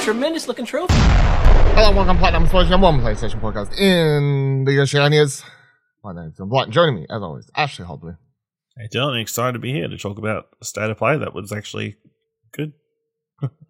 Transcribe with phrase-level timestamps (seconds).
[0.00, 0.94] tremendous looking trophy.
[0.94, 5.44] Hello, welcome to Platinum Explosion, number one PlayStation podcast in the Oceanias.
[6.02, 8.16] My name's John Blight, joining me, as always, Ashley Hobley.
[8.76, 11.52] Hey Dylan, excited to be here to talk about a state of play that was
[11.52, 11.96] actually
[12.52, 12.72] good.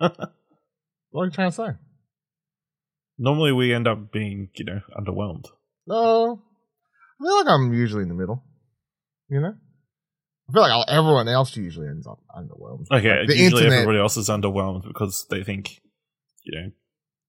[1.13, 1.69] What are you trying to say?
[3.19, 5.47] Normally we end up being, you know, underwhelmed.
[5.89, 6.41] No,
[7.21, 8.45] I feel like I'm usually in the middle.
[9.29, 9.55] You know,
[10.49, 12.87] I feel like everyone else usually ends up underwhelmed.
[12.93, 15.81] Okay, Like, usually internet- everybody else is underwhelmed because they think,
[16.43, 16.71] you know,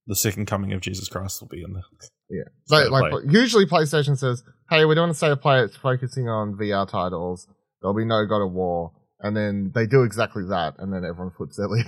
[0.07, 1.81] the second coming of Jesus Christ will be in the
[2.29, 2.43] Yeah.
[2.65, 3.21] So, like, play.
[3.29, 5.61] usually PlayStation says, hey, we're doing a state of play.
[5.61, 7.47] It's focusing on VR titles.
[7.81, 8.93] There'll be no God of War.
[9.19, 10.75] And then they do exactly that.
[10.79, 11.85] And then everyone puts their lid.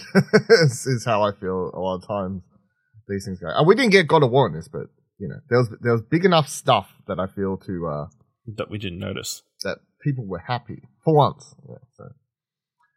[0.50, 2.44] is, is how I feel a lot of times
[3.08, 3.48] these things go.
[3.50, 5.94] And we didn't get God of War in this, but, you know, there was, there
[5.94, 8.06] was big enough stuff that I feel to, uh,
[8.56, 9.42] that we didn't notice.
[9.64, 11.56] that people were happy for once.
[11.68, 12.10] Yeah, so.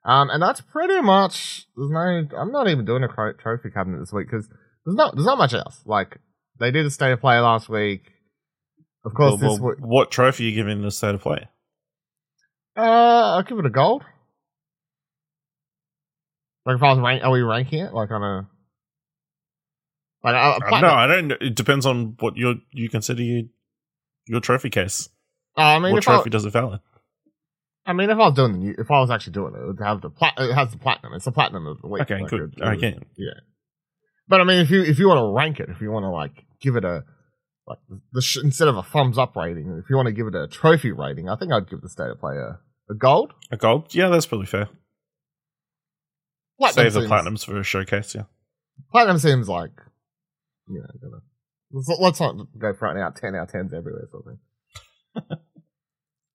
[0.07, 1.67] Um, and that's pretty much.
[1.77, 2.29] There's no.
[2.39, 4.49] I'm not even doing a trophy cabinet this week because
[4.85, 5.15] there's not.
[5.17, 5.81] There's not much else.
[5.85, 6.19] Like
[6.61, 8.13] they did a state of play last week.
[9.05, 9.79] Of course, Well, this well, week.
[9.81, 11.49] what trophy are you giving the state of play?
[12.77, 12.81] Uh,
[13.37, 14.05] I'll give it a gold.
[16.65, 18.49] Like if I was rank, are we ranking it like on a?
[20.25, 21.31] Like a, a Uh, platinum- no, I don't.
[21.33, 23.43] It depends on what your you consider your
[24.27, 25.09] your trophy case.
[25.57, 26.81] Oh, I mean, what if I, trophy does it valid?
[27.87, 29.67] I mean, if I was doing the new, if I was actually doing it, it
[29.67, 30.35] would have the plat.
[30.39, 31.13] It has the platinum.
[31.15, 32.03] It's the platinum of the week.
[32.03, 32.41] Okay, Like, good.
[32.41, 33.31] it- it Okay, Yeah.
[34.29, 36.11] But I mean, if you if you want to rank it, if you want to
[36.11, 37.05] like give it a
[37.69, 37.79] like
[38.13, 40.49] the sh- instead of a thumbs up rating, if you want to give it a
[40.49, 42.59] trophy rating, I think I'd give the state of play a,
[42.91, 43.33] a gold.
[43.53, 43.95] a gold.
[43.95, 44.69] Yeah, that's probably fair.
[46.59, 48.15] Platinum Save the seems- platinums for a showcase.
[48.17, 48.23] Yeah.
[48.91, 49.73] Platinum seems like
[50.69, 50.87] you know.
[51.01, 51.23] Gonna,
[51.71, 54.33] let's, let's not go throwing out ten out of tens everywhere, sort of
[55.29, 55.39] thing.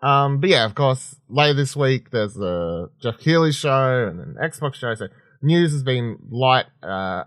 [0.01, 4.35] um, but yeah, of course, later this week there's the Geoff Keighley show and an
[4.41, 4.93] Xbox show.
[4.95, 5.07] So
[5.41, 6.65] news has been light.
[6.81, 7.23] Uh,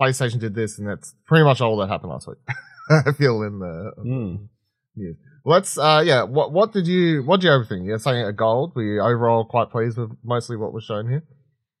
[0.00, 2.38] PlayStation did this, and that's pretty much all that happened last week.
[3.06, 4.48] I feel in the Mm.
[4.96, 5.16] news.
[5.44, 6.22] Let's, uh, yeah.
[6.24, 7.84] What what did you what did you everything?
[7.84, 8.74] You're saying a gold.
[8.74, 11.22] Were you overall quite pleased with mostly what was shown here?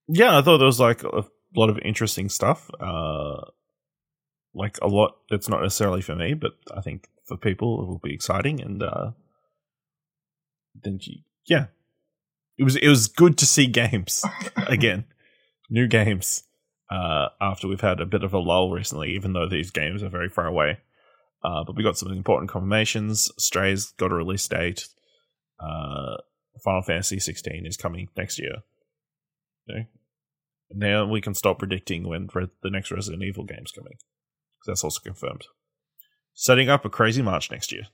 [0.08, 1.24] Yeah, I thought there was like a
[1.54, 2.70] lot of interesting stuff.
[2.80, 3.42] Uh,
[4.54, 5.16] like a lot.
[5.30, 8.60] It's not necessarily for me, but I think for people it will be exciting.
[8.62, 9.10] And uh,
[10.82, 11.66] then, you- yeah,
[12.58, 14.24] it was it was good to see games
[14.66, 15.04] again,
[15.70, 16.44] new games.
[16.90, 20.08] Uh, after we've had a bit of a lull recently, even though these games are
[20.08, 20.78] very far away.
[21.44, 23.30] Uh, but we got some important confirmations.
[23.38, 24.88] Stray's got a release date.
[25.60, 26.16] Uh,
[26.64, 28.56] Final Fantasy 16 is coming next year.
[29.70, 29.86] Okay.
[30.70, 32.26] Now we can stop predicting when
[32.62, 33.94] the next Resident Evil game's coming.
[34.66, 35.46] that's also confirmed.
[36.34, 37.84] Setting up a crazy March next year.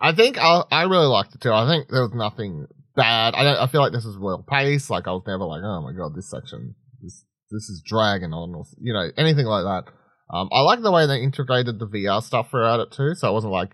[0.00, 1.52] I think I I really liked it too.
[1.52, 3.34] I think there was nothing bad.
[3.34, 4.90] I don't, I feel like this was well paced.
[4.90, 8.54] Like I was never like, oh my god, this section, this this is dragging on,
[8.54, 9.92] or you know, anything like that.
[10.30, 13.14] Um, I like the way they integrated the VR stuff throughout it too.
[13.14, 13.70] So it wasn't like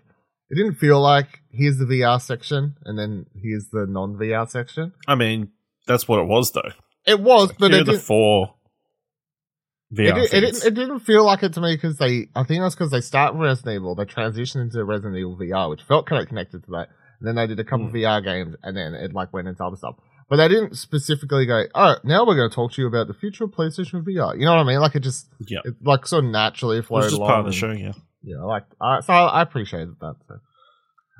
[0.49, 4.93] it didn't feel like here's the VR section and then here's the non VR section.
[5.07, 5.49] I mean,
[5.87, 6.71] that's what it was though.
[7.05, 8.54] It was, but Here it are the four
[9.91, 12.27] it, it, didn't, it didn't feel like it to me because they.
[12.35, 15.69] I think that's because they start with Resident Evil, they transitioned into Resident Evil VR,
[15.69, 16.89] which felt kind of connected to that.
[17.19, 17.95] And then they did a couple Hmm.
[17.95, 19.95] VR games, and then it like went into other stuff.
[20.27, 23.13] But they didn't specifically go, "Oh, now we're going to talk to you about the
[23.13, 24.79] future of PlayStation VR." You know what I mean?
[24.79, 25.59] Like it just, yeah.
[25.63, 27.29] it like sort of naturally It was flowed just along.
[27.29, 27.93] part of the show, yeah.
[28.23, 30.15] yeah, I like uh, so I, I appreciated that.
[30.27, 30.35] So.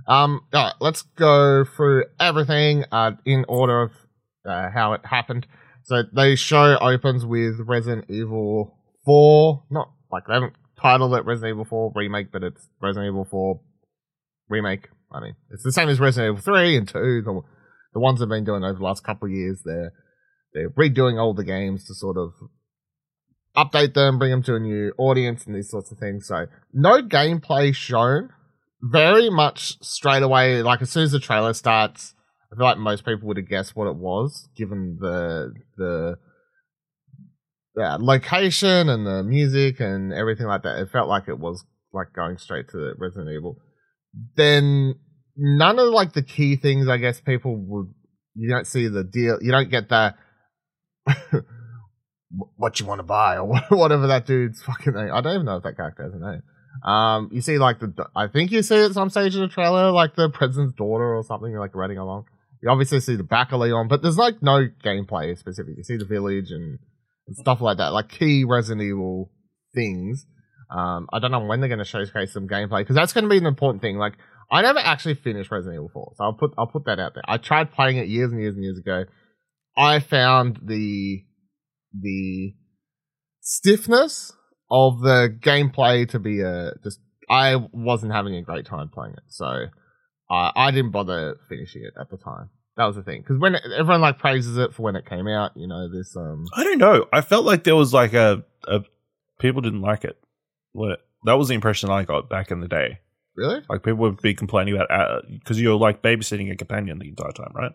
[0.07, 3.91] Um, all right, let's go through everything uh, in order of
[4.45, 5.47] uh, how it happened.
[5.85, 8.75] So the show opens with Resident Evil
[9.05, 9.63] Four.
[9.69, 13.61] Not like they haven't titled it Resident Evil Four remake, but it's Resident Evil Four
[14.49, 14.89] remake.
[15.11, 17.21] I mean, it's the same as Resident Evil Three and Two.
[17.23, 17.39] The
[17.93, 19.61] the ones they've been doing over the last couple of years.
[19.63, 19.93] They're
[20.53, 22.33] they're redoing all the games to sort of
[23.55, 26.27] update them, bring them to a new audience, and these sorts of things.
[26.27, 28.29] So no gameplay shown.
[28.81, 32.14] Very much straight away, like as soon as the trailer starts,
[32.55, 36.17] I feel like most people would have guessed what it was, given the the
[37.75, 40.79] yeah, location and the music and everything like that.
[40.79, 43.57] It felt like it was like going straight to Resident Evil.
[44.37, 44.95] Then
[45.35, 47.87] none of like the key things, I guess people would.
[48.35, 49.37] You don't see the deal.
[49.41, 50.15] You don't get the
[52.55, 55.09] what you want to buy or whatever that dude's fucking name.
[55.13, 56.41] I don't even know if that character has a name.
[56.89, 59.91] Um, you see like the I think you see at some stage of the trailer
[59.91, 62.25] like the president's daughter or something you're like running along.
[62.65, 65.75] You obviously see the back of Leon, but there's like no gameplay specific.
[65.77, 66.79] You see the village and,
[67.27, 69.31] and stuff like that, like key Resident Evil
[69.75, 70.25] things.
[70.75, 73.29] Um, I don't know when they're going to showcase some gameplay because that's going to
[73.29, 73.97] be an important thing.
[73.97, 74.13] Like,
[74.51, 77.21] I never actually finished Resident Evil 4, so I'll put I'll put that out there.
[77.27, 79.03] I tried playing it years and years and years ago.
[79.77, 81.23] I found the
[81.93, 82.55] the
[83.41, 84.33] stiffness
[84.71, 86.99] of the gameplay to be a just.
[87.29, 89.65] I wasn't having a great time playing it, so
[90.31, 92.49] I I didn't bother finishing it at the time.
[92.77, 95.27] That was the thing because when it, everyone like praises it for when it came
[95.27, 96.45] out, you know, this um.
[96.55, 97.07] I don't know.
[97.13, 98.81] I felt like there was like a, a
[99.39, 100.17] people didn't like it.
[100.73, 102.99] What that was the impression I got back in the day.
[103.37, 103.61] Really?
[103.69, 107.51] Like people would be complaining about because you're like babysitting a companion the entire time,
[107.53, 107.71] right?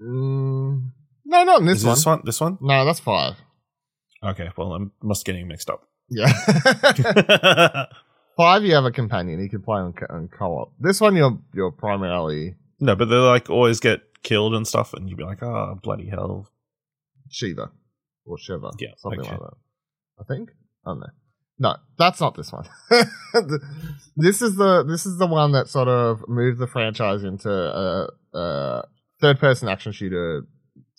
[0.00, 0.90] Mm,
[1.24, 1.94] no, not in this Is one.
[1.94, 2.22] this one?
[2.24, 2.58] This one?
[2.60, 3.36] No, that's five.
[4.22, 5.86] Okay, well, I'm must getting mixed up.
[6.08, 6.26] Yeah.
[8.36, 9.40] five, you have a companion.
[9.40, 10.72] You can play on, co- on co-op.
[10.80, 15.08] This one, you're you're primarily no, but they like always get killed and stuff, and
[15.08, 16.48] you'd be like, oh, bloody hell.
[17.30, 17.70] Sheva
[18.26, 18.72] or Sheva.
[18.78, 19.30] Yeah, something okay.
[19.30, 19.54] like that.
[20.20, 20.50] I think.
[20.84, 21.06] I don't know.
[21.58, 22.66] No, that's not this one.
[24.16, 28.08] this is the this is the one that sort of moved the franchise into a,
[28.36, 28.84] a
[29.20, 30.46] third person action shooter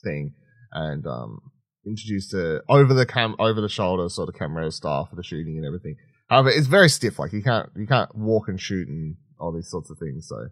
[0.01, 0.33] thing
[0.71, 1.41] and um
[1.85, 5.57] introduced a over the cam over the shoulder sort of camera style for the shooting
[5.57, 5.97] and everything.
[6.29, 7.19] However, it's very stiff.
[7.19, 10.27] Like you can't you can't walk and shoot and all these sorts of things.
[10.27, 10.47] So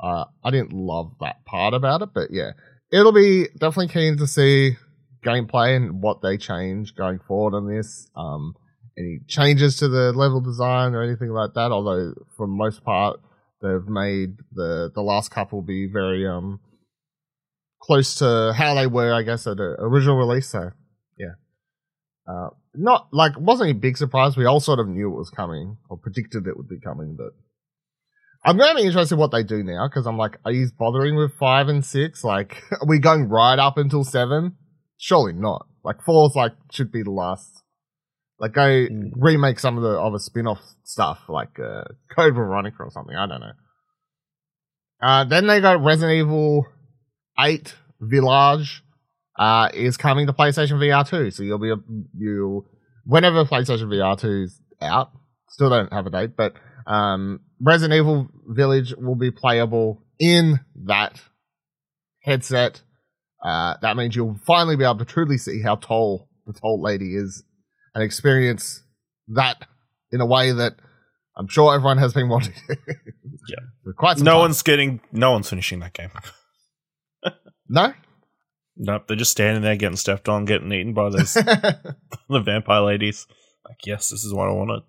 [0.00, 2.52] uh, I didn't love that part about it, but yeah,
[2.92, 4.76] it'll be definitely keen to see
[5.24, 8.08] gameplay and what they change going forward on this.
[8.16, 8.54] Um,
[8.98, 11.70] any changes to the level design or anything like that.
[11.70, 13.20] Although for most part,
[13.62, 16.60] they've made the the last couple be very um
[17.80, 20.48] close to how they were, I guess, at the original release.
[20.48, 20.70] So
[21.16, 21.34] yeah,
[22.28, 24.36] uh, not like wasn't a big surprise.
[24.36, 27.32] We all sort of knew it was coming or predicted it would be coming, but.
[28.44, 30.68] I'm going to be interested in what they do now because I'm like, are you
[30.78, 32.22] bothering with five and six?
[32.24, 34.56] Like, are we going right up until seven?
[34.96, 35.66] Surely not.
[35.84, 37.62] Like, four's like should be the last.
[38.40, 39.10] Like, go Mm.
[39.16, 41.82] remake some of the other spin-off stuff, like uh,
[42.14, 43.16] Code Veronica or something.
[43.16, 43.52] I don't know.
[45.02, 46.66] Uh, then they got Resident Evil
[47.38, 48.82] 8 Village
[49.38, 51.30] uh, is coming to PlayStation VR 2.
[51.32, 51.72] So you'll be
[52.16, 52.66] you'll
[53.04, 55.10] whenever PlayStation VR 2 is out.
[55.48, 56.54] Still don't have a date, but
[56.86, 61.20] um, Resident Evil Village will be playable in that
[62.22, 62.82] headset.
[63.44, 67.14] Uh, that means you'll finally be able to truly see how tall the tall lady
[67.14, 67.42] is
[67.94, 68.82] and experience
[69.28, 69.64] that
[70.10, 70.74] in a way that
[71.36, 72.54] I'm sure everyone has been wanting.
[73.48, 73.92] Yeah.
[73.96, 74.40] Quite some No time.
[74.40, 76.10] one's getting, no one's finishing that game.
[77.68, 77.94] no.
[78.76, 83.26] Nope, they're just standing there getting stepped on, getting eaten by those the vampire ladies.
[83.66, 84.82] Like, yes, this is what I wanted.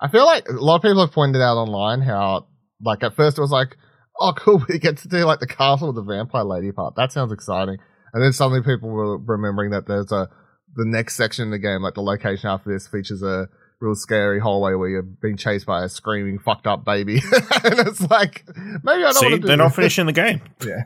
[0.00, 2.46] I feel like a lot of people have pointed out online how,
[2.82, 3.76] like, at first it was like,
[4.20, 6.94] oh, cool, we get to do like the castle with the vampire lady part.
[6.96, 7.78] That sounds exciting.
[8.12, 10.28] And then suddenly people were remembering that there's a
[10.74, 13.48] the next section in the game, like the location after this, features a
[13.80, 17.14] real scary hallway where you're being chased by a screaming fucked up baby,
[17.64, 18.44] and it's like
[18.82, 20.40] maybe I don't See, want to do they're not finishing the game.
[20.64, 20.82] Yeah,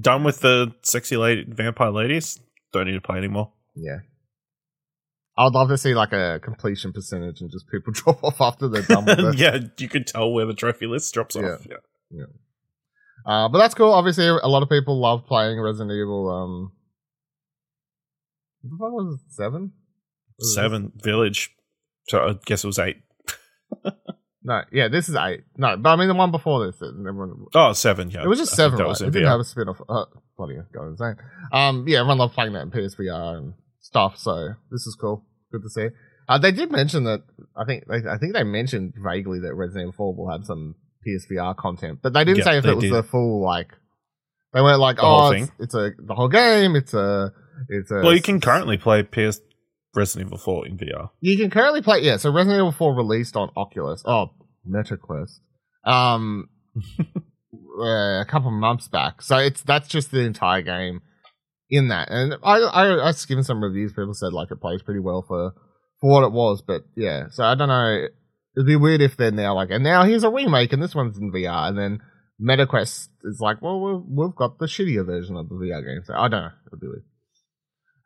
[0.00, 2.40] Done with the sexy lady, vampire ladies.
[2.72, 3.52] Don't need to play anymore.
[3.76, 3.98] yeah.
[5.36, 8.82] I'd love to see like a completion percentage and just people drop off after they're
[8.82, 9.34] done with it.
[9.38, 11.42] yeah, you could tell where the trophy list drops Yeah.
[11.54, 11.66] off.
[12.10, 12.24] Yeah.
[13.26, 13.92] Uh, but that's cool.
[13.92, 16.28] Obviously, a lot of people love playing Resident Evil.
[16.30, 16.72] Um,
[18.78, 19.32] what was it?
[19.34, 19.72] Seven?
[20.38, 21.50] Was it- Seven village.
[22.08, 22.98] So I guess it was eight.
[24.46, 25.44] No, yeah, this is eight.
[25.56, 26.76] No, but I mean the one before this.
[26.82, 28.10] Everyone, Oh, seven.
[28.10, 28.76] Yeah, it was just I seven.
[28.76, 28.88] That Right?
[28.90, 29.30] was It didn't VR.
[29.30, 29.80] have a spin off.
[29.88, 30.04] Uh,
[30.36, 31.16] bloody hell, go insane.
[31.50, 34.18] Um, yeah, everyone loved playing that in PSVR and stuff.
[34.18, 35.24] So this is cool.
[35.52, 35.88] Good to see.
[36.28, 37.22] Uh, they did mention that.
[37.56, 37.84] I think.
[37.86, 40.74] They, I think they mentioned vaguely that Resident Evil 4 will have some
[41.06, 42.92] PSVR content, but they didn't Yeah, say if it was did.
[42.92, 43.68] the full like.
[44.54, 46.76] They weren't like, The oh, it's, it's a the whole game.
[46.76, 47.32] It's a
[47.68, 47.96] it's a.
[47.96, 49.40] Well, you can currently play PS
[49.94, 51.10] Resident Evil 4 in VR.
[51.20, 52.16] You can currently play, yeah.
[52.16, 54.02] So Resident Evil 4 released on Oculus.
[54.06, 54.30] Oh,
[54.68, 55.40] MetaQuest.
[55.84, 56.48] Um,
[57.78, 59.22] uh, a couple months back.
[59.22, 61.02] So it's that's just the entire game
[61.70, 62.08] in that.
[62.10, 63.92] And I I I skimmed some reviews.
[63.92, 65.52] People said like it plays pretty well for
[66.00, 66.62] for what it was.
[66.62, 68.06] But yeah, so I don't know.
[68.56, 71.18] It'd be weird if they're now like, and now here's a remake, and this one's
[71.18, 72.00] in VR, and then
[72.40, 76.02] MetaQuest is like, well, we've, we've got the shittier version of the VR game.
[76.04, 76.50] So I don't know.
[76.66, 77.04] It'll be weird.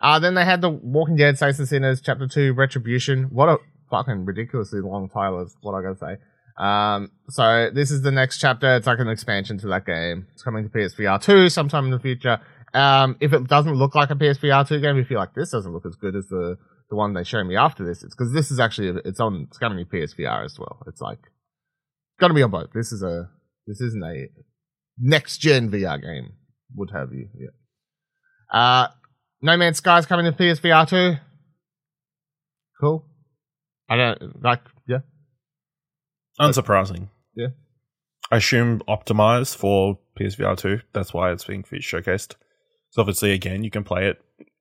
[0.00, 3.24] Uh, then they had the Walking Dead Saints and Sinners Chapter 2 Retribution.
[3.24, 3.58] What a
[3.90, 6.22] fucking ridiculously long title is what I gotta say.
[6.62, 8.76] Um, so this is the next chapter.
[8.76, 10.26] It's like an expansion to that game.
[10.32, 12.40] It's coming to PSVR 2 sometime in the future.
[12.74, 15.72] Um, if it doesn't look like a PSVR 2 game, if you're like, this doesn't
[15.72, 16.56] look as good as the,
[16.90, 19.58] the one they show me after this, it's because this is actually, it's on, it's
[19.58, 20.82] coming to be PSVR as well.
[20.86, 21.18] It's like,
[22.20, 22.72] gonna be on both.
[22.74, 23.30] This is a,
[23.66, 24.28] this isn't a
[24.98, 26.32] next gen VR game,
[26.74, 28.58] would have you, yeah.
[28.58, 28.88] Uh,
[29.40, 31.16] no Man's Sky's coming to PSVR 2.
[32.80, 33.04] Cool.
[33.88, 34.98] I don't, like, yeah.
[36.40, 37.08] Unsurprising.
[37.34, 37.48] Yeah.
[38.30, 40.80] I assume optimized for PSVR 2.
[40.92, 42.34] That's why it's being showcased.
[42.90, 44.18] So obviously, again, you can play it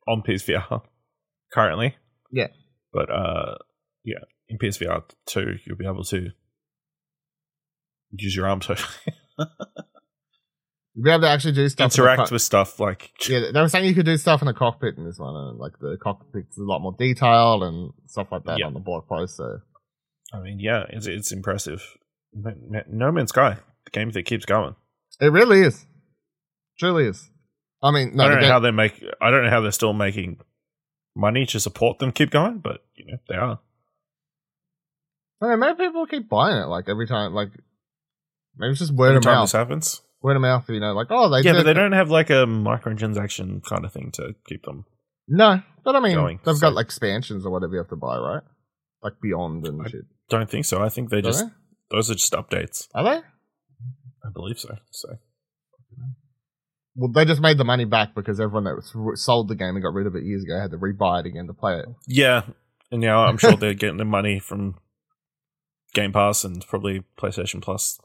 [0.08, 0.82] on PSVR.
[1.54, 1.96] currently.
[2.32, 2.48] Yeah.
[2.94, 3.56] But uh,
[4.04, 4.20] yeah,
[4.50, 6.30] in PSVR two, you'll be able to
[8.12, 8.78] use your arm to
[10.96, 11.94] You'll be able to actually do stuff.
[11.94, 14.54] interact co- with stuff like Yeah, they were saying you could do stuff in the
[14.54, 18.46] cockpit in this one, and like the cockpit's a lot more detailed and stuff like
[18.46, 18.66] that Yeah.
[18.66, 19.38] on the blog post.
[19.38, 19.60] So
[20.34, 21.82] I mean, yeah, it's it's impressive.
[22.34, 24.76] No Man's Sky, the game that keeps going.
[25.22, 25.86] it really is,
[26.80, 27.30] truly is.
[27.84, 29.04] I mean, no, I don't know how they make.
[29.22, 30.40] I don't know how they're still making
[31.16, 33.60] money to support them keep going, but you know they are.
[35.42, 37.34] I mean, maybe people keep buying it like every time.
[37.34, 37.50] Like
[38.58, 39.44] maybe it's just word Every of time mouth.
[39.46, 40.68] this happens, Word of mouth.
[40.70, 43.94] You know, like oh, they yeah, but they don't have like a microtransaction kind of
[43.94, 44.86] thing to keep them.
[45.28, 47.96] No, but I mean, going, they've so- got like expansions or whatever you have to
[47.96, 48.44] buy, right?
[49.04, 50.02] Like Beyond and I- shit.
[50.30, 50.82] Don't think so.
[50.82, 51.52] I think they Don't just they?
[51.92, 52.88] those are just updates.
[52.94, 53.18] Are they?
[54.26, 54.76] I believe so.
[54.92, 55.10] So
[56.98, 59.94] Well, they just made the money back because everyone that sold the game and got
[59.94, 61.86] rid of it years ago had to rebuy it again to play it.
[62.08, 62.42] yeah,
[62.92, 64.76] and now I'm sure they're getting the money from
[65.94, 68.00] Game Pass and probably PlayStation Plus,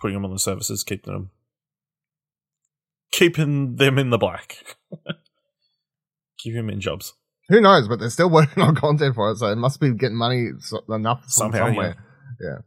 [0.00, 1.30] putting them on the services, keeping them
[3.10, 4.64] keeping them in the black,
[6.38, 7.14] keep them in jobs.
[7.48, 7.88] Who knows?
[7.88, 10.50] But they're still working on content for it, so it must be getting money
[10.88, 11.96] enough Somehow, somewhere.
[12.40, 12.58] Yeah.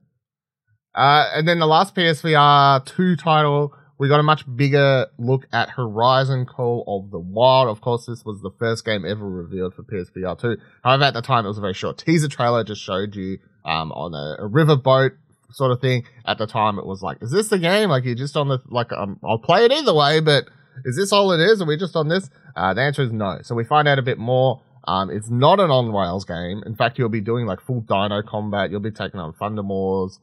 [0.94, 5.70] Uh, and then the last PSVR two title, we got a much bigger look at
[5.70, 7.70] Horizon Call of the Wild.
[7.70, 10.58] Of course, this was the first game ever revealed for PSVR two.
[10.84, 12.64] However, at the time, it was a very short teaser trailer.
[12.64, 15.12] Just showed you um on a, a riverboat
[15.52, 16.06] sort of thing.
[16.26, 17.90] At the time, it was like, is this the game?
[17.90, 20.46] Like you're just on the like um, I'll play it either way, but
[20.84, 21.62] is this all it is?
[21.62, 22.28] Are we just on this?
[22.56, 23.38] Uh, the answer is no.
[23.44, 24.64] So we find out a bit more.
[24.88, 26.64] Um, it's not an on rails game.
[26.66, 28.72] In fact, you'll be doing like full dino combat.
[28.72, 30.14] You'll be taking on Thundermaws,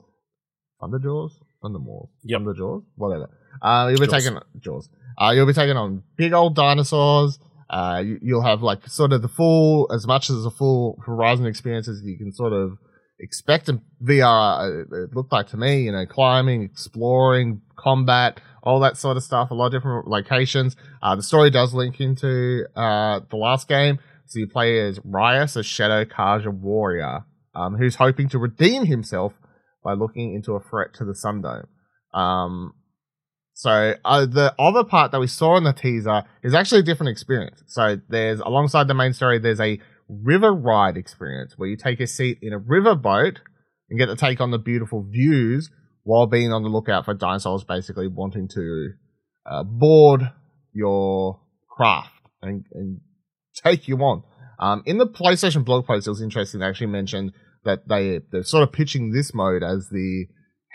[0.83, 1.31] Thunderjaws,
[1.63, 2.41] Thundermaws, Yep.
[2.41, 3.31] Thunderjaws, whatever.
[3.63, 4.25] Uh, you'll be Jaws.
[4.25, 4.89] taking Jaws.
[5.21, 7.39] Uh, you'll be taking on big old dinosaurs.
[7.71, 11.45] Uh, you, you'll have like sort of the full, as much as the full Horizon
[11.47, 12.79] experience as you can sort of
[13.21, 14.87] expect in VR.
[14.93, 19.23] uh, It looked like to me, you know, climbing, exploring, combat, all that sort of
[19.23, 19.51] stuff.
[19.51, 20.77] A lot of different locations.
[21.03, 23.99] Uh, the story does link into uh, the last game.
[24.27, 27.25] So you play as Ryas, a Shadow Carja warrior,
[27.55, 29.33] um, who's hoping to redeem himself
[29.83, 31.67] by looking into a threat to the Sundom.
[32.19, 32.73] Um,
[33.59, 37.11] so uh, the other part that we saw in the teaser is actually a different
[37.11, 37.61] experience.
[37.67, 42.07] So there's alongside the main story, there's a river ride experience where you take a
[42.07, 43.41] seat in a river boat
[43.91, 45.71] and get to take on the beautiful views
[46.05, 48.91] while being on the lookout for dinosaurs, basically wanting to
[49.45, 50.31] uh, board
[50.73, 53.01] your craft and, and
[53.57, 54.23] take you on.
[54.61, 56.61] Um, in the PlayStation blog post, it was interesting.
[56.61, 57.33] They actually mentioned
[57.65, 60.27] that they they're sort of pitching this mode as the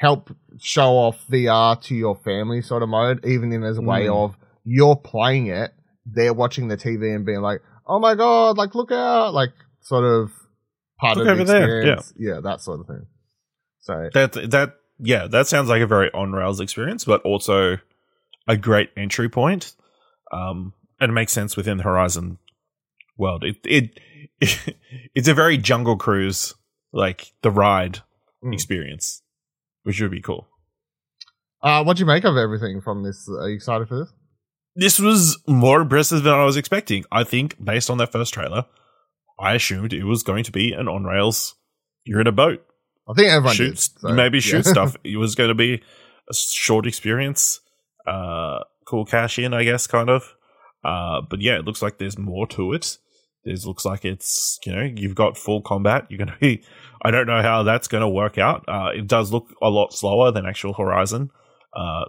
[0.03, 0.29] help
[0.59, 4.15] show off VR to your family sort of mode, even in as a way Mm.
[4.25, 5.73] of you're playing it,
[6.05, 10.03] they're watching the TV and being like, "Oh my god, like look out!" Like sort
[10.03, 10.31] of
[10.99, 12.13] part Look of the experience.
[12.17, 13.05] yeah, that sort of thing.
[13.79, 17.77] So That that yeah, that sounds like a very on rails experience, but also
[18.47, 19.73] a great entry point.
[20.31, 22.37] Um, and it makes sense within the Horizon
[23.17, 23.43] world.
[23.43, 23.99] It it,
[25.15, 26.53] it's a very Jungle Cruise
[26.91, 27.99] like the ride
[28.43, 28.53] Mm.
[28.53, 29.22] experience,
[29.83, 30.47] which would be cool.
[31.61, 33.29] Uh, what do you make of everything from this?
[33.29, 34.13] Are you excited for this?
[34.75, 37.05] This was more impressive than I was expecting.
[37.11, 38.65] I think based on that first trailer,
[39.39, 41.55] I assumed it was going to be an on rails.
[42.05, 42.65] You're in a boat,
[43.07, 44.41] I think everyone shoot did, so, maybe yeah.
[44.41, 44.95] shoot stuff.
[45.03, 45.81] It was going to be
[46.29, 47.59] a short experience,
[48.07, 50.33] uh, cool cash in, I guess, kind of.
[50.83, 52.97] Uh, but yeah, it looks like there's more to it.
[53.45, 56.05] There's looks like it's you know you've got full combat.
[56.09, 56.63] You're gonna be.
[57.01, 58.63] I don't know how that's going to work out.
[58.65, 61.29] Uh, it does look a lot slower than actual Horizon,
[61.75, 62.05] uh,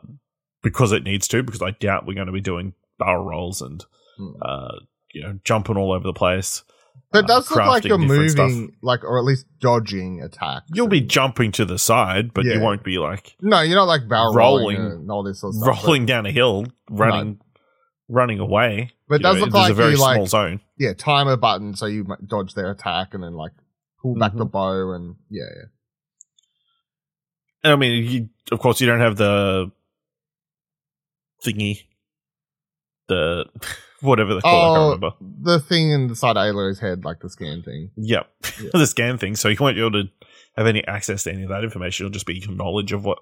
[0.62, 1.42] because it needs to.
[1.42, 3.84] Because I doubt we're going to be doing barrel rolls and
[4.16, 4.28] Hmm.
[4.40, 4.78] uh,
[5.12, 6.62] you know jumping all over the place.
[7.10, 8.50] But it uh, does look like crafting you're different stuff.
[8.50, 10.66] moving, like, or at least dodging attacks.
[10.72, 12.54] You'll be jumping to the side, but Yeah.
[12.54, 15.50] you won't be like no, you're not like barrel rolling- rolling, and all this sort
[15.50, 15.76] of stuff.
[15.80, 17.40] but- rolling down a hill, running,
[18.08, 18.90] running away.
[19.08, 20.60] But it does know, look like a very you, small like- zone.
[20.78, 23.52] yeah, time a button so you dodge their attack and then like
[24.02, 24.38] pull back Mm-hmm.
[24.38, 25.62] the bow and yeah, yeah.
[27.62, 29.70] And I mean, you, of course, you don't have the
[31.44, 31.80] thingy,
[33.08, 33.46] the
[34.00, 34.56] whatever they call it.
[34.56, 35.16] I Oh, can't remember.
[35.42, 37.90] the thing inside Aloy's head, like the scan thing.
[37.96, 38.26] Yep,
[38.62, 38.70] Yeah.
[38.72, 39.36] the scan thing.
[39.36, 40.10] So you won't be able to
[40.56, 42.04] have any access to any of that information.
[42.06, 43.18] It'll just be your knowledge of what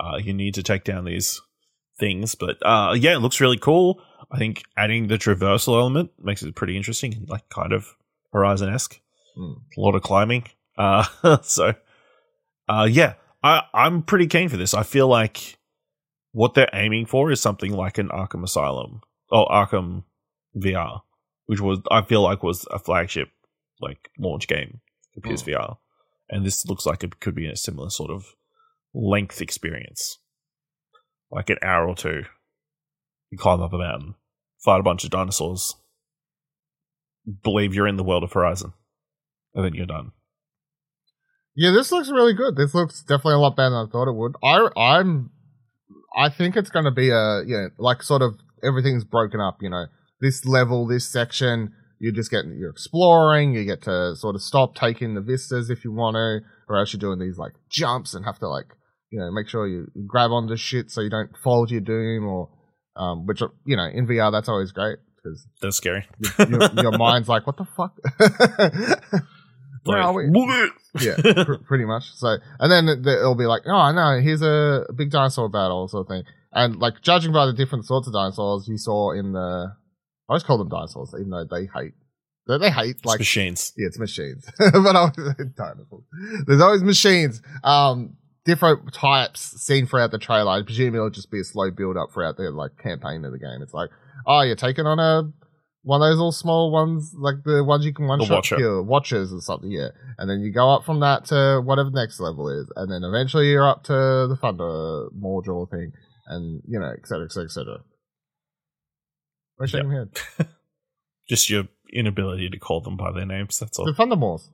[0.00, 1.40] uh, you need to take down these
[2.00, 2.34] things.
[2.34, 4.02] But uh, yeah, it looks really cool.
[4.30, 7.94] I think adding the traversal element makes it pretty interesting, and like kind of
[8.32, 9.00] Horizon esque.
[9.38, 9.56] Mm.
[9.76, 10.44] A lot of climbing.
[10.76, 11.04] Uh,
[11.42, 11.74] so,
[12.68, 14.74] uh, yeah, I, I'm pretty keen for this.
[14.74, 15.58] I feel like
[16.32, 20.04] what they're aiming for is something like an Arkham Asylum or Arkham
[20.56, 21.00] VR,
[21.46, 23.30] which was I feel like was a flagship
[23.80, 24.80] like launch game
[25.14, 25.32] for Mm.
[25.32, 25.76] PSVR,
[26.28, 28.34] and this looks like it could be a similar sort of
[28.92, 30.18] length experience,
[31.30, 32.24] like an hour or two.
[33.30, 34.14] You climb up a mountain,
[34.64, 35.74] fight a bunch of dinosaurs,
[37.42, 38.72] believe you're in the world of Horizon,
[39.54, 40.12] and then you're done.
[41.54, 42.56] Yeah, this looks really good.
[42.56, 44.36] This looks definitely a lot better than I thought it would.
[44.42, 45.30] I I'm
[46.16, 49.58] I think it's going to be a you know like sort of everything's broken up.
[49.60, 49.86] You know,
[50.20, 53.54] this level, this section, you just get you're exploring.
[53.54, 56.92] You get to sort of stop taking the vistas if you want to, or else
[56.92, 58.66] you're doing these like jumps and have to like
[59.10, 62.26] you know make sure you grab onto shit so you don't fall to your doom
[62.26, 62.50] or
[62.98, 66.06] um which you know in VR that's always great because That's scary.
[66.38, 67.96] your, your mind's like what the fuck.
[69.84, 70.70] Where Like, are we?
[71.00, 72.12] Yeah, pr- pretty much.
[72.14, 76.06] So, and then it- it'll be like, oh no, here's a big dinosaur battle sort
[76.06, 76.24] of thing.
[76.52, 79.38] And like judging by the different sorts of dinosaurs you saw in the,
[80.28, 81.92] I always call them dinosaurs, even though they hate,
[82.48, 83.72] they, hate It's like machines.
[83.76, 86.04] yeah, it's machines, but I always dinosaurs.
[86.46, 87.42] There's always machines.
[87.62, 88.16] Um,
[88.48, 90.50] different types seen throughout the trailer.
[90.50, 93.38] I presume it'll just be a slow build up throughout the like campaign of the
[93.38, 93.60] game.
[93.60, 93.90] It's like,
[94.26, 95.30] oh, you're taking on a
[95.82, 98.56] one of those little small ones, like the ones you can one shot Watcher.
[98.56, 99.70] kill, watchers or something.
[99.70, 102.90] Yeah, and then you go up from that to whatever the next level is, and
[102.90, 105.92] then eventually you're up to the Thunder Mordor thing,
[106.26, 107.78] and you know, et cetera, et cetera, et cetera.
[109.58, 110.48] We're shaking your head.
[111.28, 113.58] Just your inability to call them by their names.
[113.58, 113.84] That's all.
[113.84, 114.48] The Thunder Moors.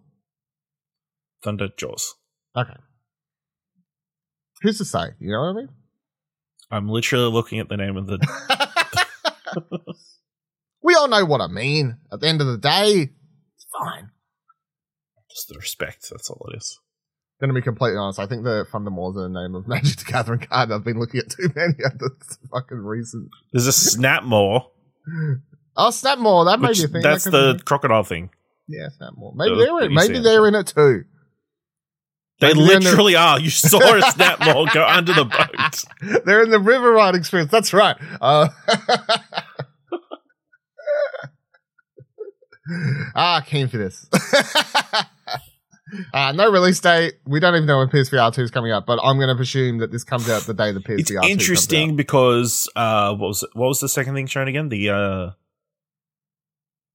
[1.45, 2.17] Thunder Jaws.
[2.57, 2.75] Okay.
[4.64, 5.11] Who's to say?
[5.21, 5.68] You know what I mean?
[6.71, 8.18] I'm literally looking at the name of the.
[10.83, 11.99] we all know what I mean.
[12.12, 13.11] At the end of the day,
[13.54, 14.11] it's fine.
[15.30, 16.09] Just the respect.
[16.11, 16.78] That's all it is.
[17.40, 18.18] Gonna be completely honest.
[18.21, 20.73] I think the Thundermoors are the name of Magic the Gathering card.
[20.73, 22.10] I've been looking at too many of the
[22.50, 23.28] fucking recent.
[23.52, 24.65] There's a Snapmaw.
[25.76, 26.47] Oh, Snapmaw.
[26.47, 27.02] That may which be a thing.
[27.02, 28.30] that's That the be- crocodile thing.
[28.69, 29.34] yeah Snapmaw.
[29.34, 29.93] Maybe they're in.
[29.93, 31.02] Maybe they're in it too.
[32.45, 33.41] They they're the- literally are.
[33.41, 35.85] You saw a Snapmaw go under the boat.
[36.25, 37.50] they're in the river ride experience.
[37.50, 37.97] That's right.
[38.21, 38.49] Uh,
[43.15, 44.07] ah, came for this.
[46.13, 47.15] uh, no release date.
[47.26, 49.78] We don't even know when PSVR 2 is coming out, but I'm going to presume
[49.78, 53.28] that this comes out the day the PSVR It's 2 comes interesting because uh, what
[53.28, 54.69] was it, what was the second thing shown again?
[54.69, 55.30] The uh,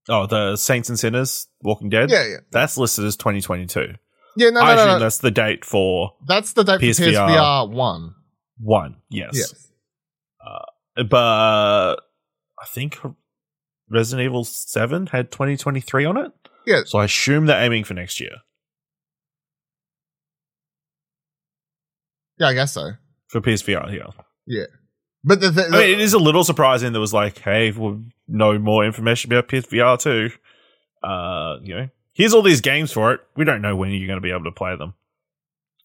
[0.09, 1.89] oh, the Saints and Sinners, Walking.
[1.89, 2.09] Dead.
[2.09, 2.37] Yeah, yeah.
[2.51, 3.95] That's listed as 2022.
[4.37, 4.99] Yeah, no, I no, no, assume no.
[4.99, 7.27] that's the date for That's the date for PSVR.
[7.29, 8.15] PSVR 1.
[8.61, 8.95] one.
[9.09, 9.71] Yes, Yes.
[10.45, 11.95] Uh, but
[12.61, 12.97] I think
[13.89, 16.31] Resident Evil Seven had 2023 on it.
[16.65, 16.81] Yeah.
[16.85, 18.37] So I assume they're aiming for next year
[22.37, 22.91] Yeah, I guess so.
[23.27, 23.91] for PSVR.
[23.93, 24.11] Yeah.
[24.45, 24.65] Yeah.
[25.23, 26.93] But the, the, I mean, it is a little surprising.
[26.93, 30.29] There was like, hey, we'll know more information about PSVR 2.
[31.05, 31.89] Uh, you know,
[32.19, 33.21] here's all these games for it.
[33.35, 34.93] We don't know when you're going to be able to play them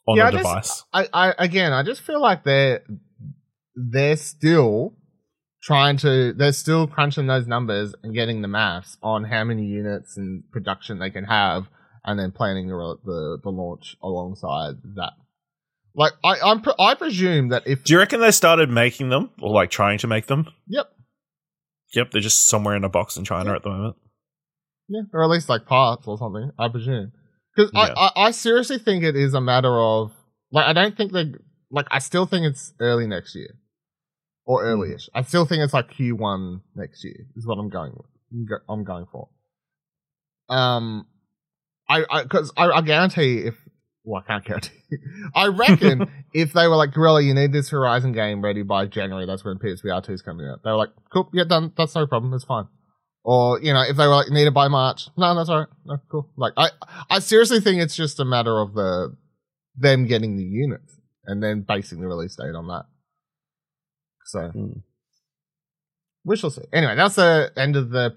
[0.07, 0.85] on Yeah, I the just- device.
[0.92, 2.83] I, I again, I just feel like they're
[3.75, 4.94] they're still
[5.62, 10.16] trying to they're still crunching those numbers and getting the maths on how many units
[10.18, 11.68] and production they can have,
[12.05, 15.12] and then planning the the, the launch alongside that.
[15.97, 19.31] Like I I'm pre- I presume that if Do you reckon they started making them
[19.40, 20.49] or like trying to make them?
[20.68, 20.90] yep
[21.94, 23.57] Yep, they're just somewhere in a box in China Yeah.
[23.57, 23.97] at the moment.
[24.88, 27.12] Yeah or at least like parts or something I presume
[27.55, 27.92] because Yeah.
[27.97, 30.12] I, I I seriously think it is a matter of
[30.53, 31.33] like I don't think they
[31.70, 33.55] like I still think it's early next year
[34.44, 34.68] or Hmm.
[34.81, 35.09] earlyish.
[35.14, 38.51] I still think it's like Q1 next year is what I'm going with.
[38.68, 39.29] I'm going for.
[40.49, 41.07] Um,
[41.88, 43.55] I I because I, I guarantee if
[44.05, 44.73] well I can't guarantee.
[45.35, 49.25] I reckon if they were like Guerrilla, you need this Horizon game ready by January.
[49.27, 50.61] That's when PSVR two is coming out.
[50.62, 51.73] They were like, cool, yeah, done.
[51.77, 52.35] That's no problem.
[52.35, 52.66] It's fine.
[53.26, 55.68] Or you know, if they were like, need it by March, no, that's all right.
[55.87, 56.28] No, cool.
[56.37, 56.68] Like I
[57.08, 59.16] I seriously think it's just a matter of the
[59.76, 62.84] them getting the units and then basing the release date on that.
[64.26, 64.72] So Hmm.
[66.24, 66.62] we shall see.
[66.72, 68.16] Anyway, that's the end of the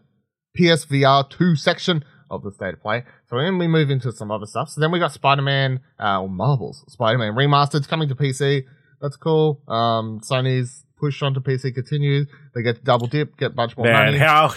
[0.58, 3.04] PSVR 2 section of the state of play.
[3.30, 4.70] So then we move into some other stuff.
[4.70, 8.63] So then we got Spider Man, uh, or Marvel's Spider Man Remastered coming to PC.
[9.02, 9.62] That's cool.
[9.67, 12.28] Um, Sony's push onto PC continues.
[12.56, 14.17] They get to double dip, get a bunch more Man, money.
[14.17, 14.52] how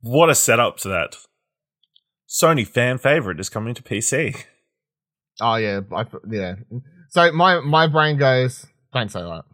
[0.00, 1.16] what a setup to that.
[2.28, 4.44] Sony fan favorite is coming to PC.
[5.40, 6.54] oh yeah, I, yeah.
[7.10, 9.44] So my my brain goes, don't say that,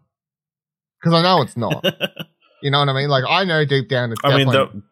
[1.01, 1.85] because I know it's not.
[2.63, 3.09] you know what I mean?
[3.09, 4.21] Like I know deep down it's.
[4.23, 4.83] I mean,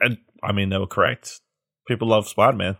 [0.00, 1.40] and I mean they were correct.
[1.86, 2.76] People love Spider Man.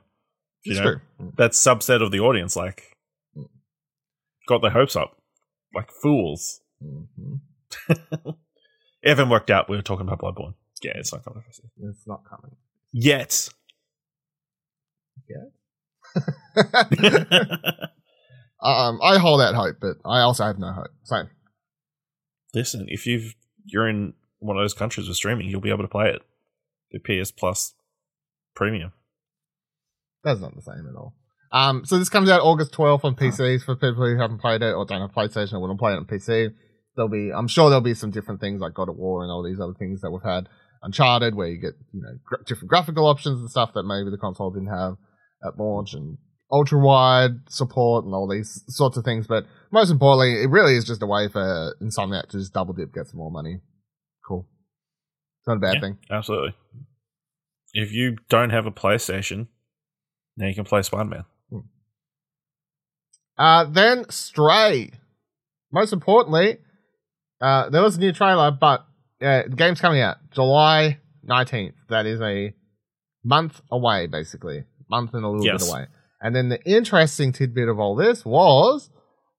[0.65, 1.33] you it's know, true.
[1.37, 2.97] That subset of the audience, like,
[4.49, 5.17] got their hopes up,
[5.75, 6.61] like fools.
[6.83, 7.41] Mhm.
[9.03, 9.69] It haven't worked out.
[9.69, 10.55] We were talking about Bloodborne.
[10.83, 11.43] Yeah, it's not coming.
[11.49, 12.57] It's not coming.
[12.93, 13.49] Yet.
[15.29, 15.45] Yeah.
[18.63, 20.91] um, I hold that hope, but I also have no hope.
[21.05, 21.29] Same.
[22.55, 25.89] Listen, if you've you're in one of those countries with streaming, you'll be able to
[25.89, 26.23] play it.
[26.91, 27.75] The PS Plus
[28.55, 28.93] Premium.
[30.25, 31.15] That's not the same at all.
[31.53, 34.73] Um, so this comes out August 12th on PCs for people who haven't played it
[34.73, 36.55] or don't have PlayStation or wouldn't play it on PC.
[36.95, 39.43] There'll be, I'm sure there'll be some different things like God of War and all
[39.43, 40.49] these other things that we've had.
[40.83, 44.17] Uncharted, where you get you know gra- different graphical options and stuff that maybe the
[44.19, 44.95] console didn't have
[45.47, 46.17] at launch, and
[46.51, 49.27] ultra wide support and all these sorts of things.
[49.27, 52.93] But most importantly, it really is just a way for Insomniac to just double dip,
[52.95, 53.61] get some more money.
[54.27, 54.49] Cool.
[55.41, 55.81] It's not a bad Yeah.
[55.81, 55.99] thing.
[56.11, 56.55] Absolutely.
[57.73, 59.47] If you don't have a PlayStation,
[60.37, 61.25] now you can play Spider Man.
[63.39, 64.91] Uh, then Stray.
[65.73, 66.59] Most importantly,
[67.41, 68.85] uh, there was a new trailer, but
[69.23, 71.75] uh, the game's coming out July 19th.
[71.89, 72.55] That is a
[73.25, 74.65] month away, basically.
[74.91, 75.63] Month and a little Yes.
[75.65, 75.87] bit away.
[76.23, 78.91] And then the interesting tidbit of all this was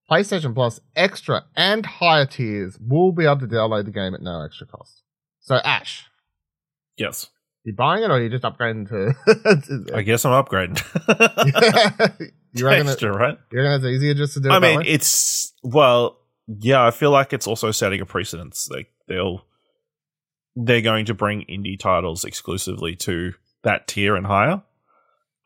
[0.10, 4.42] PlayStation Plus Extra and higher tiers will be able to download the game at no
[4.44, 5.02] extra cost.
[5.40, 6.06] So, Ash,
[6.98, 7.30] Yes.
[7.64, 9.94] you buying it or are you just upgrading to.
[9.96, 10.80] I guess I'm upgrading.
[12.54, 13.38] you reckon, it, right?
[13.52, 16.18] you reckon it's easier just to do it I mean, it's well,
[16.48, 16.86] yeah.
[16.86, 18.70] I feel like it's also setting a precedence.
[18.72, 19.46] Like they'll
[20.56, 23.34] they're going to bring indie titles exclusively to
[23.64, 24.62] that tier and higher.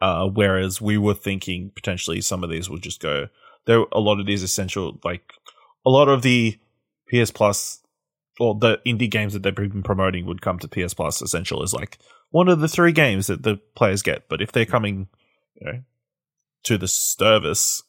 [0.01, 3.27] Uh, whereas we were thinking potentially some of these would just go.
[3.65, 5.33] There, a lot of these essential, like
[5.85, 6.59] a lot of the
[7.09, 7.81] PS Plus
[8.39, 11.21] or the indie games that they've been promoting would come to PS Plus.
[11.21, 11.97] Essential is like
[12.31, 14.27] one of the three games that the players get.
[14.27, 15.07] But if they're coming,
[15.55, 15.79] you know,
[16.63, 17.83] to the service,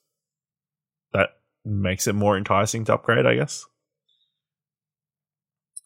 [1.12, 1.30] that
[1.64, 3.66] makes it more enticing to upgrade, I guess.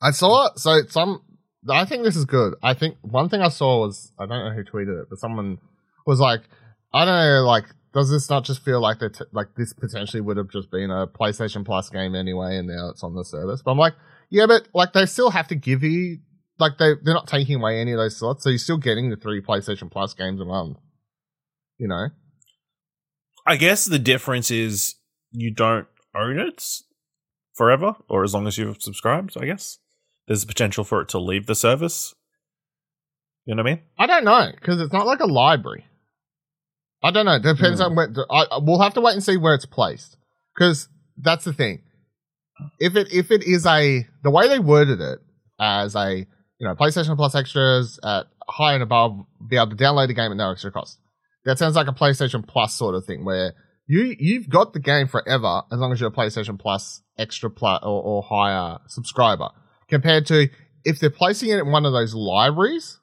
[0.02, 1.22] I saw so some.
[1.68, 2.54] I think this is good.
[2.62, 5.58] I think one thing I saw was I don't know who tweeted it, but someone
[6.06, 6.42] was like,
[6.92, 9.20] I don't know, like, does this not just feel like that?
[9.32, 13.02] Like this potentially would have just been a PlayStation Plus game anyway, and now it's
[13.02, 13.62] on the service?
[13.62, 13.94] But I'm like,
[14.30, 16.18] yeah, but like they still have to give you
[16.58, 19.16] like they they're not taking away any of those slots, so you're still getting the
[19.16, 20.78] three PlayStation Plus games a month.
[21.78, 22.08] You know,
[23.46, 24.94] I guess the difference is
[25.32, 26.64] you don't own it
[27.54, 29.36] forever, or as long as you've subscribed.
[29.38, 29.78] I guess
[30.30, 32.14] there's a potential for it to leave the service.
[33.46, 33.82] You know what I mean?
[33.98, 35.86] I don't know because it's not like a library.
[37.02, 37.34] I don't know.
[37.34, 37.86] It depends Hmm.
[37.86, 38.14] on where.
[38.30, 40.16] I, I- we'll have to wait and see where it's placed
[40.54, 41.82] because that's the thing.
[42.78, 45.18] If it if it is a the way they worded it
[45.58, 50.06] as a you know PlayStation Plus extras at high and above, be able to download
[50.08, 50.98] the game at no extra cost.
[51.44, 53.54] That sounds like a PlayStation Plus sort of thing where
[53.88, 57.80] you you've got the game forever as long as you're a PlayStation Plus extra plus
[57.82, 59.48] or, or higher subscriber.
[59.90, 60.48] Compared to
[60.84, 62.98] if they're placing it in one of those libraries,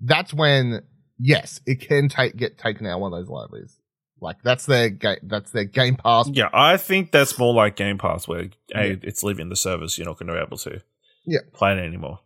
[0.00, 0.82] that's when
[1.18, 3.78] yes, it can take get taken out of one of those libraries.
[4.20, 5.18] Like that's their game.
[5.22, 6.28] That's their Game Pass.
[6.32, 8.96] Yeah, I think that's more like Game Pass, where hey, Yeah.
[9.02, 9.98] it's leaving the service.
[9.98, 10.80] You're not going to be able to
[11.26, 11.40] Yeah.
[11.52, 12.20] play it anymore.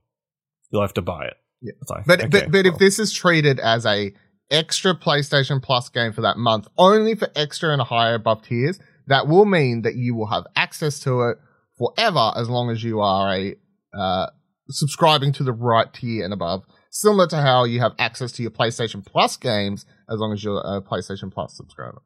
[0.70, 1.34] You'll have to buy it.
[1.60, 1.72] Yeah.
[1.88, 4.12] Like, But okay, but but if this is treated as a
[4.50, 9.26] extra PlayStation Plus game for that month, only for extra and higher above tiers, that
[9.26, 11.38] will mean that you will have access to it
[11.78, 13.56] forever as long as you are a
[13.98, 14.26] uh,
[14.70, 16.64] subscribing to the right tier and above.
[16.90, 20.60] Similar to how you have access to your PlayStation Plus games as long as you're
[20.64, 22.00] a PlayStation Plus subscriber.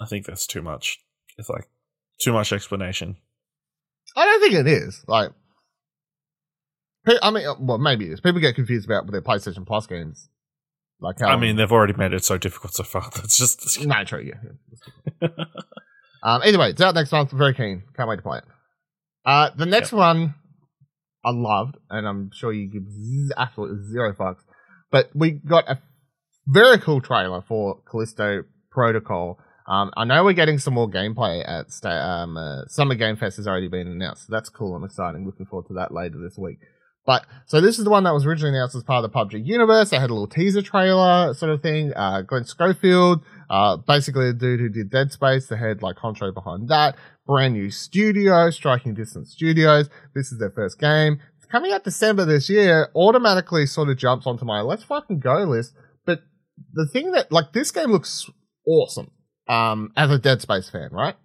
[0.00, 0.98] I think that's too much.
[1.36, 1.68] It's like
[2.20, 3.16] too much explanation.
[4.16, 5.04] I don't think it is.
[5.06, 5.30] Like,
[7.22, 8.20] I mean, well, maybe it is.
[8.20, 10.28] People get confused about their PlayStation Plus games.
[11.00, 13.10] Like how I mean, they've already made it so difficult so far.
[13.14, 15.28] That's just no, true, yeah.
[16.22, 17.32] um, either way, it's out next month.
[17.32, 17.82] Very keen.
[17.96, 18.44] Can't wait to play it.
[19.24, 20.34] Uh, the next one
[21.24, 24.40] I loved, and I'm sure you give z- absolutely zero fucks.
[24.90, 25.80] But we got a
[26.46, 29.38] very cool trailer for Callisto Protocol.
[29.66, 33.36] Um, I know we're getting some more gameplay at sta- um, uh, Summer Game Fest
[33.36, 34.26] has already been announced.
[34.26, 35.24] So that's cool and exciting.
[35.24, 36.58] Looking forward to that later this week.
[37.04, 39.44] But so this is the one that was originally announced as part of the PUBG
[39.44, 39.90] universe.
[39.90, 41.92] They had a little teaser trailer sort of thing.
[41.94, 46.32] Uh, Glen Schofield, uh, basically the dude who did Dead Space, the head like honcho
[46.32, 46.96] behind that.
[47.26, 49.90] Brand new studio, Striking Distance Studios.
[50.14, 51.20] This is their first game.
[51.36, 52.88] It's coming out December this year.
[52.94, 55.74] Automatically sort of jumps onto my let's fucking go list.
[56.06, 56.22] But
[56.72, 58.30] the thing that like this game looks
[58.66, 59.10] awesome.
[59.46, 61.16] Um, as a Dead Space fan, right?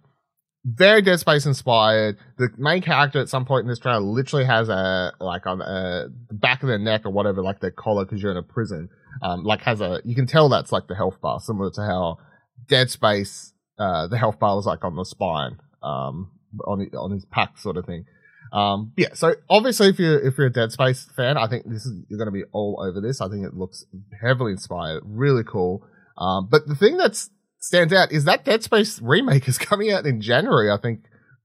[0.74, 2.18] Very Dead Space inspired.
[2.36, 6.08] The main character at some point in this trailer literally has a like on uh,
[6.28, 8.88] the back of their neck or whatever, like their collar because you're in a prison.
[9.22, 12.18] Um, like has a you can tell that's like the health bar, similar to how
[12.68, 16.32] Dead Space uh, the health bar was like on the spine, um,
[16.66, 18.04] on on his pack sort of thing.
[18.52, 21.86] Um, yeah, so obviously, if you're if you're a Dead Space fan, I think this
[21.86, 23.20] is you're going to be all over this.
[23.20, 23.84] I think it looks
[24.20, 25.86] heavily inspired, really cool.
[26.16, 30.06] Um, but the thing that stands out is that Dead Space remake is coming out
[30.06, 31.04] in January, I think.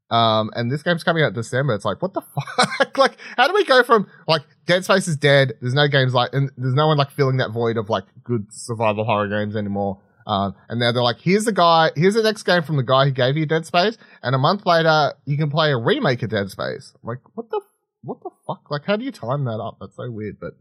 [0.09, 1.73] Um, and this game's coming out in December.
[1.73, 2.21] It's like, what the
[2.57, 2.97] fuck?
[2.97, 5.53] like, how do we go from like Dead Space is dead?
[5.59, 8.45] There's no games like, and there's no one like filling that void of like good
[8.51, 10.01] survival horror games anymore.
[10.25, 13.05] Um, and now they're like, here's the guy, here's the next game from the guy
[13.05, 16.29] who gave you Dead Space, and a month later you can play a remake of
[16.29, 16.93] Dead Space.
[16.95, 17.59] I'm like, what the,
[18.03, 18.69] what the fuck?
[18.69, 19.77] Like, how do you time that up?
[19.81, 20.37] That's so weird.
[20.39, 20.53] But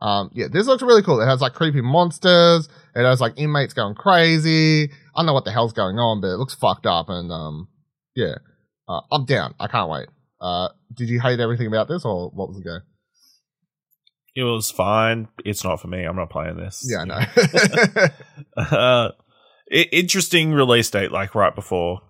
[0.00, 1.20] um, yeah, this looks really cool.
[1.20, 2.68] It has like creepy monsters.
[2.94, 4.84] It has like inmates going crazy.
[4.84, 4.88] I
[5.20, 7.08] don't know what the hell's going on, but it looks fucked up.
[7.08, 7.68] And um,
[8.14, 8.34] yeah,
[8.88, 9.54] uh, I'm down.
[9.58, 10.08] I can't wait.
[10.40, 12.78] Uh, did you hate everything about this, or what was the go?
[14.36, 15.26] It was fine.
[15.44, 16.04] It's not for me.
[16.04, 16.88] I'm not playing this.
[16.88, 18.06] Yeah, I know.
[18.62, 19.08] uh,
[19.70, 22.00] interesting release date, like right before,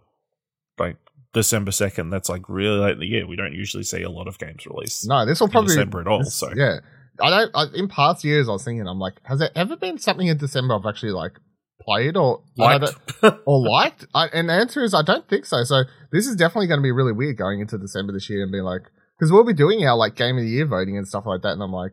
[0.78, 0.96] like
[1.32, 2.10] December second.
[2.10, 3.26] That's like really late in the year.
[3.26, 5.08] We don't usually see a lot of games released.
[5.08, 6.18] no, this will probably December at all.
[6.18, 6.80] this- So yeah,
[7.20, 7.50] I don't.
[7.54, 10.36] I, in past years, I was thinking, I'm like, has there ever been something in
[10.36, 11.32] December I've actually like
[11.80, 12.94] played or I like
[13.46, 14.06] or liked?
[14.14, 15.64] I, and the answer is I don't think so.
[15.64, 18.52] So this is definitely going to be really weird going into December this year and
[18.52, 18.82] be like,
[19.18, 21.52] because we'll be doing our like game of the year voting and stuff like that,
[21.52, 21.92] and I'm like,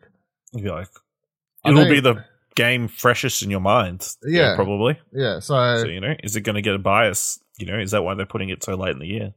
[0.54, 0.90] you'd be like,
[1.66, 2.24] it'll be the
[2.56, 4.08] game freshest in your mind.
[4.26, 4.56] Yeah.
[4.56, 5.00] probably.
[5.12, 5.40] yeah.
[5.40, 7.40] So, So you know, is it going to get a bias?
[7.58, 9.34] You know, is that why they're putting it so late in the year?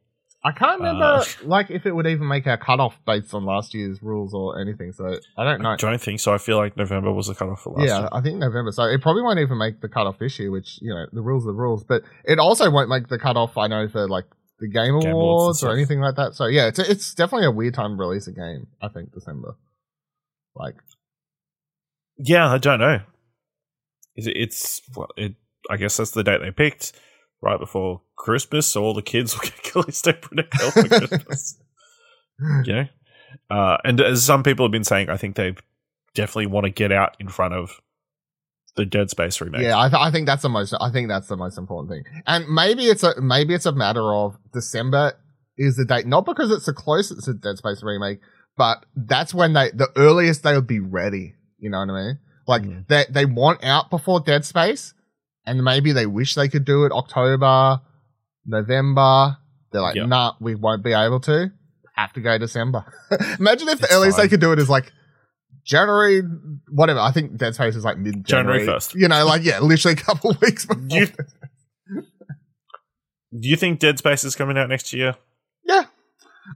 [0.48, 3.74] I can't remember Uh, like if it would even make our cutoff based on last
[3.74, 4.92] year's rules or anything.
[4.92, 5.72] So I don't know.
[5.72, 6.32] I don't think so.
[6.32, 8.08] I feel like November was the cutoff for last Yeah, year.
[8.12, 8.72] I think November.
[8.72, 11.44] So it probably won't even make the cutoff this year, which, you know, the rules
[11.44, 11.84] are the rules.
[11.84, 14.24] But it also won't make the cutoff, I know, for like
[14.58, 16.34] the Game Awards, Game Awards or anything like that.
[16.34, 19.54] So yeah, it's, it's definitely a weird time to release a game, I think, December.
[20.54, 20.76] Like,
[22.16, 23.00] Yeah, I don't know.
[24.16, 24.36] Is it?
[24.36, 25.34] It's well, it.
[25.68, 26.92] I guess that's the date they picked,
[27.42, 29.42] right before Christmas, so all the kids will
[30.02, 31.58] get Protocol for Christmas.
[32.64, 32.84] you know,
[33.50, 35.54] uh, and as some people have been saying, I think they
[36.14, 37.80] definitely want to get out in front of
[38.76, 39.62] the Dead Space remake.
[39.62, 42.04] yeah, I, th- I think that's the most, I think that's the most important thing.
[42.26, 45.14] And maybe it's a, maybe it's a matter of December
[45.56, 48.20] is the date, not because it's the closest to Dead Space remake,
[48.56, 51.34] but that's when they, the earliest they would be ready.
[51.58, 52.18] You know what I mean?
[52.46, 52.86] Like Mhm.
[52.88, 54.94] they, they want out before Dead Space
[55.44, 57.80] and maybe they wish they could do it October,
[58.48, 59.36] November.
[59.70, 60.06] They're like, Yeah.
[60.06, 61.52] nah, we won't be able to.
[61.94, 62.84] Have to go December.
[63.38, 64.92] Imagine if the It's earliest they could do it is like
[65.64, 66.22] January,
[66.70, 67.00] whatever.
[67.00, 68.94] I think Dead Space is like mid January January 1st.
[68.94, 70.82] You know, like yeah, literally a couple weeks before.
[70.88, 71.06] You-
[73.38, 75.14] Do you think Dead Space is coming out next year?
[75.64, 75.82] yeah,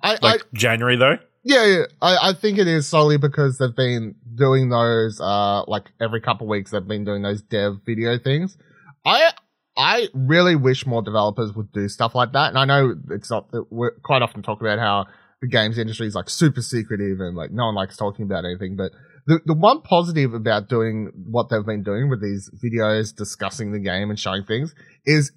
[0.02, 1.18] I, I Like January though?
[1.44, 1.83] yeah, yeah.
[2.00, 6.46] I, I think it is solely because they've been doing those uh like every couple
[6.46, 8.57] weeks they've been doing those dev video things.
[9.05, 9.33] I
[9.76, 12.48] I really wish more developers would do stuff like that.
[12.48, 15.06] And I know it's not that we quite often talk about how
[15.40, 18.76] the games industry is like super secretive and like no one likes talking about anything,
[18.76, 18.92] but
[19.26, 23.78] the, the one positive about doing what they've been doing with these videos discussing the
[23.78, 25.32] game and showing things is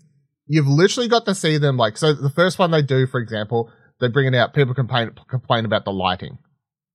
[0.48, 3.71] you've literally got to see them like so the first one they do for example
[4.00, 6.38] they bring it out people complain complain about the lighting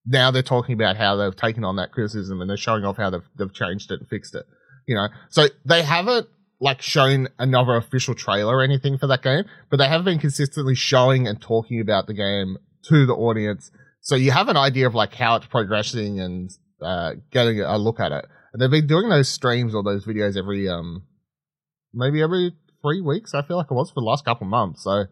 [0.07, 3.11] now they're talking about how they've taken on that criticism and they're showing off how
[3.11, 4.47] they've, they've changed it and fixed it
[4.87, 6.29] you know so they haven't
[6.61, 10.75] like shown another official trailer or anything for that game but they have been consistently
[10.75, 13.71] showing and talking about the game to the audience
[14.01, 16.51] so you have an idea of like how it's progressing and
[16.83, 20.37] uh, getting a look at it and they've been doing those streams or those videos
[20.37, 21.03] every um
[21.93, 23.35] maybe every three weeks.
[23.35, 24.85] I feel like it was for the last couple months.
[24.85, 25.05] So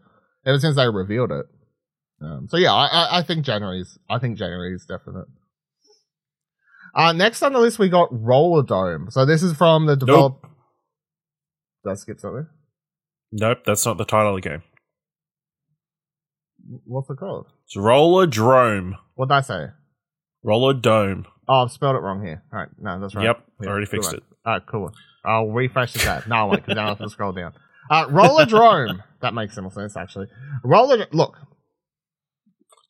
[0.45, 1.45] ever since they revealed it.
[2.21, 5.27] Um, so yeah, I, I, think January's I think January is definite.
[6.93, 9.09] Uh, next on the list we got Roller Dome.
[9.09, 10.45] So this is from the develop.
[11.83, 12.47] Did I skip something?
[13.31, 14.63] Nope, that's not the title of the game.
[16.85, 17.47] What's it called?
[17.65, 18.95] It's Roller Drome.
[19.15, 19.67] What did I say?
[20.43, 21.25] Roller Dome.
[21.47, 22.43] Oh, I've spelled it wrong here.
[22.53, 23.25] All right, no, that's right.
[23.25, 24.17] Yep, Yeah, already fixed one.
[24.17, 24.23] it.
[24.45, 24.91] All right, cool.
[25.25, 26.27] I'll refresh the tab.
[26.27, 27.53] No, I won't, because now I have to scroll down.
[27.89, 29.03] Uh, Roller Drome.
[29.21, 30.27] That makes some sense, actually.
[30.63, 31.05] Roller.
[31.11, 31.35] Look,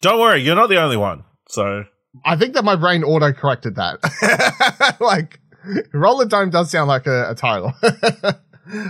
[0.03, 1.23] Don't worry, you're not the only one.
[1.47, 1.85] So
[2.23, 4.97] I think that my brain auto corrected that.
[4.99, 5.39] like,
[5.91, 7.73] Roller Dome does sound like a, a title.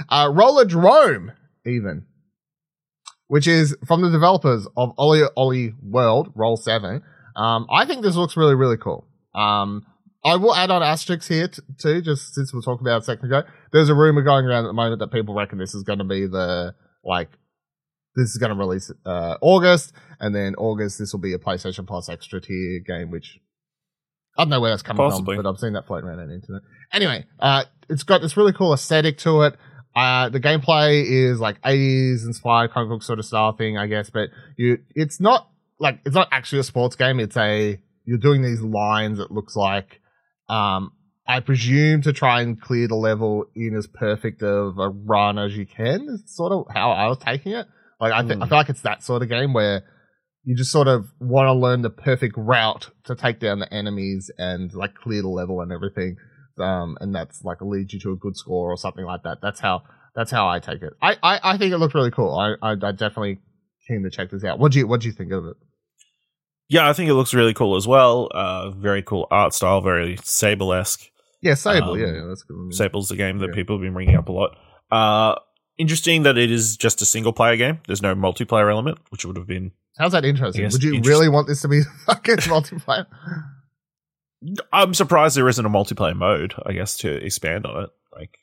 [0.09, 1.31] uh, Roller Drome,
[1.65, 2.05] even,
[3.27, 7.01] which is from the developers of Ollie Ollie World, Roll 7.
[7.35, 9.07] Um, I think this looks really, really cool.
[9.33, 9.85] Um,
[10.23, 13.01] I will add on asterisks here t- too, just since we were talking about it
[13.03, 13.43] a second ago.
[13.71, 16.05] There's a rumor going around at the moment that people reckon this is going to
[16.05, 17.29] be the, like,
[18.15, 21.87] this is going to release uh, August, and then August this will be a PlayStation
[21.87, 23.39] Plus extra tier game, which
[24.37, 25.35] I don't know where that's coming Possibly.
[25.35, 26.61] from, but I've seen that floating around on the internet.
[26.91, 29.55] Anyway, uh, it's got this really cool aesthetic to it.
[29.95, 34.09] Uh, the gameplay is like 80s inspired comic book sort of style thing, I guess,
[34.09, 35.49] but you, it's not
[35.79, 37.19] like it's not actually a sports game.
[37.19, 39.19] It's a you're doing these lines.
[39.19, 39.99] It looks like,
[40.47, 40.93] um,
[41.27, 45.55] I presume to try and clear the level in as perfect of a run as
[45.55, 46.07] you can.
[46.19, 47.67] It's sort of how I was taking it.
[47.99, 48.49] Like I, th- I Mm.
[48.49, 49.83] feel like it's that sort of game where
[50.43, 54.31] you just sort of want to learn the perfect route to take down the enemies
[54.37, 56.15] and like clear the level and everything.
[56.59, 59.39] Um, and that's like leads you to a good score or something like that.
[59.41, 59.83] That's how
[60.15, 60.93] that's how I take it.
[61.01, 62.33] I, I, I think it looked really cool.
[62.35, 63.39] I, I, I definitely
[63.87, 64.59] keen to check this out.
[64.59, 65.55] What do you what do you think of it?
[66.67, 68.29] Yeah, I think it looks really cool as well.
[68.33, 71.09] Uh, very cool art style, very Sable esque.
[71.41, 71.93] Yeah, Sable.
[71.93, 72.73] Um, yeah, yeah, that's good.
[72.75, 73.55] Sable's the game that Yeah.
[73.55, 74.55] people have been bringing up a lot.
[74.91, 75.35] Uh,
[75.77, 77.79] interesting that it is just a single player game.
[77.87, 79.71] There's no multiplayer element, which would have been.
[79.97, 80.63] How's that interesting?
[80.63, 81.09] Would you interesting.
[81.09, 83.05] really want this to be fucking multiplayer?
[84.71, 86.53] I'm surprised there isn't a multiplayer mode.
[86.65, 87.89] I guess to expand on it.
[88.15, 88.37] Like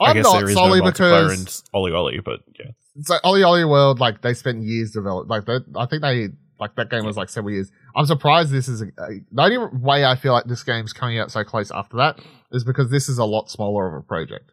[0.00, 3.08] I I'm guess not there is solely no multiplayer because in OlliOlli, but yeah, it's
[3.10, 4.00] like OlliOlli World.
[4.00, 5.28] Like they spent years develop.
[5.28, 7.70] Like they, I think they like that game was like several years.
[7.94, 11.30] I'm surprised this is a, the only way I feel like this game's coming out
[11.30, 12.18] so close after that
[12.52, 14.52] is because this is a lot smaller of a project.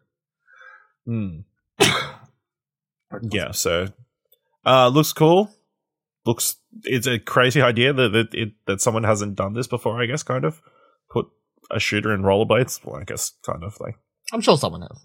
[1.06, 1.40] Hmm.
[3.30, 3.52] yeah.
[3.52, 3.88] So
[4.66, 5.50] uh, looks cool.
[6.24, 10.00] Looks it's a crazy idea that that, it, that someone hasn't done this before.
[10.00, 10.62] I guess kind of
[11.10, 11.26] put
[11.70, 12.84] a shooter in rollerblades.
[12.84, 13.96] Well, I guess kind of like
[14.32, 15.04] I'm sure someone has.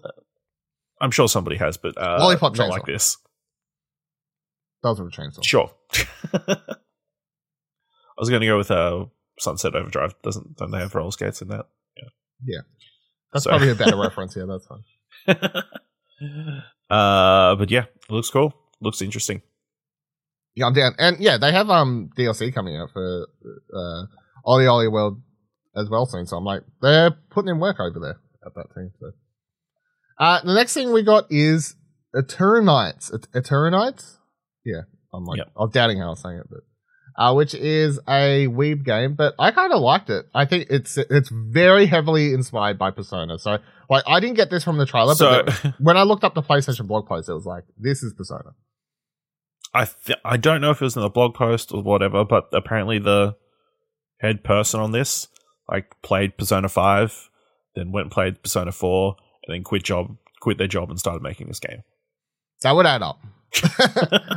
[1.00, 2.70] I'm sure somebody has, but uh, Lollipop not Chainsaw.
[2.70, 3.16] like this.
[4.82, 5.44] Those with a chainsaw.
[5.44, 5.70] Sure.
[6.34, 9.06] I was going to go with uh,
[9.38, 10.14] Sunset Overdrive.
[10.22, 11.66] Doesn't don't they have roller skates in that?
[11.96, 12.08] Yeah.
[12.44, 12.60] Yeah.
[13.32, 14.36] That's So- probably a better reference.
[14.36, 14.84] Yeah, that's fine.
[16.90, 18.54] uh, but yeah, it looks cool.
[18.80, 19.42] Looks interesting.
[20.58, 20.94] Yeah, I'm down.
[20.98, 23.28] And yeah, they have um DLC coming out for
[23.74, 24.02] uh
[24.44, 25.22] OlliOlli World
[25.76, 26.26] as well soon.
[26.26, 28.90] So I'm like, they're putting in work over there at that team.
[29.00, 29.12] So.
[30.18, 31.76] Uh, the next thing we got is
[32.14, 33.14] Eternights.
[33.14, 34.16] Et- Eternights?
[34.64, 34.82] Yeah,
[35.14, 35.46] I'm like, Yep.
[35.56, 36.60] I was doubting how I'm saying it, but
[37.22, 40.26] uh, which is a weeb game, but I kind of liked it.
[40.34, 43.38] I think it's it's very heavily inspired by Persona.
[43.38, 43.58] So
[43.90, 46.42] like, I didn't get this from the trailer, So but when I looked up the
[46.42, 48.50] PlayStation blog post, it was like, this is Persona.
[49.74, 52.48] I th- I don't know if it was in the blog post or whatever, but
[52.52, 53.36] apparently the
[54.20, 55.28] head person on this
[55.68, 57.28] like played Persona Five,
[57.74, 61.22] then went and played Persona Four, and then quit job quit their job and started
[61.22, 61.82] making this game.
[62.62, 63.20] That would add up.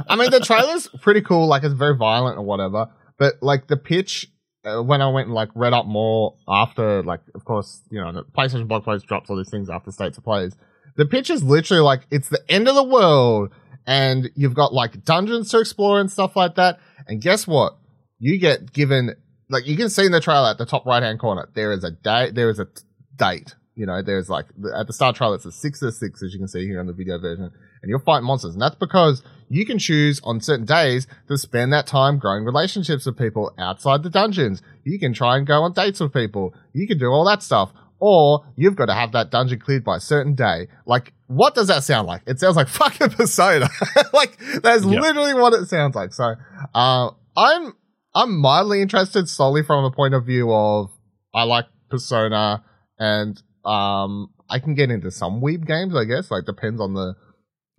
[0.07, 1.47] I mean, the trailer's pretty cool.
[1.47, 2.87] Like, it's very violent or whatever.
[3.17, 4.27] But like the pitch,
[4.63, 8.11] uh, when I went and like read up more after, like, of course, you know,
[8.11, 10.55] the PlayStation blog post drops all these things after states of plays.
[10.97, 13.51] The pitch is literally like it's the end of the world,
[13.85, 16.79] and you've got like dungeons to explore and stuff like that.
[17.07, 17.77] And guess what?
[18.19, 19.15] You get given
[19.49, 21.83] like you can see in the trailer at the top right hand corner there is
[21.83, 22.35] a date.
[22.35, 22.81] There is a t-
[23.15, 23.55] date.
[23.75, 26.39] You know, there's like at the start trailer it's a six of six as you
[26.39, 28.53] can see here on the video version, and you'll fight monsters.
[28.53, 33.05] And that's because you can choose on certain days to spend that time growing relationships
[33.05, 34.61] with people outside the dungeons.
[34.83, 36.53] You can try and go on dates with people.
[36.73, 37.71] You can do all that stuff.
[38.03, 40.67] Or you've got to have that dungeon cleared by a certain day.
[40.87, 42.23] Like, what does that sound like?
[42.25, 43.69] It sounds like fucking Persona.
[44.13, 44.99] like, that's Yeah.
[44.99, 46.11] literally what it sounds like.
[46.13, 46.33] So,
[46.73, 47.73] uh, I'm,
[48.15, 50.89] I'm mildly interested solely from a point of view of
[51.33, 52.63] I like Persona
[52.97, 56.31] and, um, I can get into some weeb games, I guess.
[56.31, 57.13] Like, depends on the,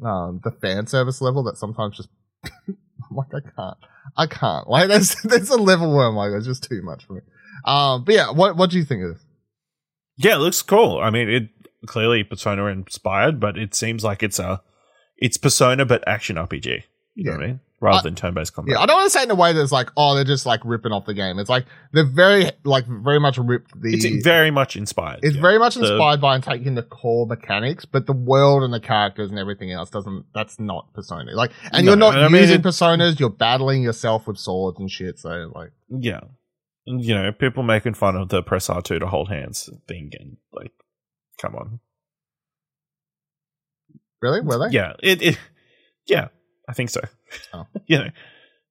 [0.06, 2.08] um, the fan service level that sometimes just,
[3.10, 3.76] like, I can't.
[4.16, 4.68] I can't.
[4.68, 7.20] Like, there's, there's a level where I'm like, it's just too much for me.
[7.66, 9.21] Um, but yeah, what, what do you think of this?
[10.16, 10.98] Yeah, it looks cool.
[11.00, 11.48] I mean, it
[11.86, 14.62] clearly Persona inspired, but it seems like it's a
[15.16, 16.82] it's Persona but action RPG.
[17.14, 17.60] You know what I mean?
[17.80, 18.74] Rather I- than turn based combat.
[18.74, 20.46] Yeah, I don't want to say it in a way that's like, oh, they're just
[20.46, 21.38] like ripping off the game.
[21.40, 23.92] It's like they're very, like, very much ripped the.
[23.92, 25.18] it's very much inspired.
[25.22, 25.42] It's yeah.
[25.42, 28.78] very much The- inspired by and taking the core mechanics, but the world and the
[28.80, 30.26] characters and everything else doesn't.
[30.32, 31.32] That's not Persona.
[31.34, 33.18] Like, and No, you're not I mean, using it- personas.
[33.18, 35.18] You're battling yourself with swords and shit.
[35.18, 36.20] So, like, yeah.
[36.86, 40.10] And, you know, people making fun of the press R two to hold hands thing,
[40.18, 40.72] and like,
[41.40, 41.80] come on,
[44.20, 44.74] really, were they?
[44.74, 45.38] yeah, it, it
[46.06, 46.28] yeah,
[46.68, 47.00] I think so.
[47.52, 47.66] Oh.
[47.86, 48.10] you know,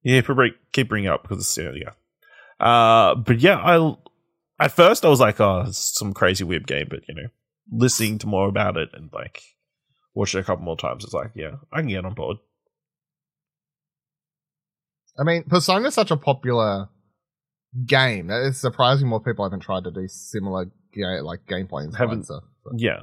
[0.02, 2.64] yeah, probably keep bringing it up because it's, yeah, yeah.
[2.64, 3.94] Uh, but yeah, I
[4.58, 7.28] at first I was like, oh, it's some crazy weird game, but you know,
[7.70, 9.42] listening to more about it and like
[10.14, 12.36] watching it a couple more times, it's like, yeah, I can get on board.
[15.18, 16.88] I mean, Persona is such a popular
[17.86, 22.24] game it's surprising more people haven't tried to do similar, ga- like gameplay and Haven't-.
[22.26, 22.40] So,
[22.76, 23.00] Yeah,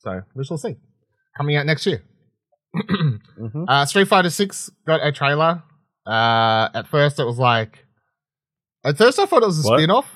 [0.00, 0.76] so we shall see.
[1.36, 2.02] Coming out next year.
[2.76, 3.64] mm-hmm.
[3.68, 5.62] Uh, Street Fighter Six got a trailer.
[6.06, 7.84] Uh, at first, it was like,
[8.84, 9.78] at first I thought it was a What?
[9.78, 10.08] spin off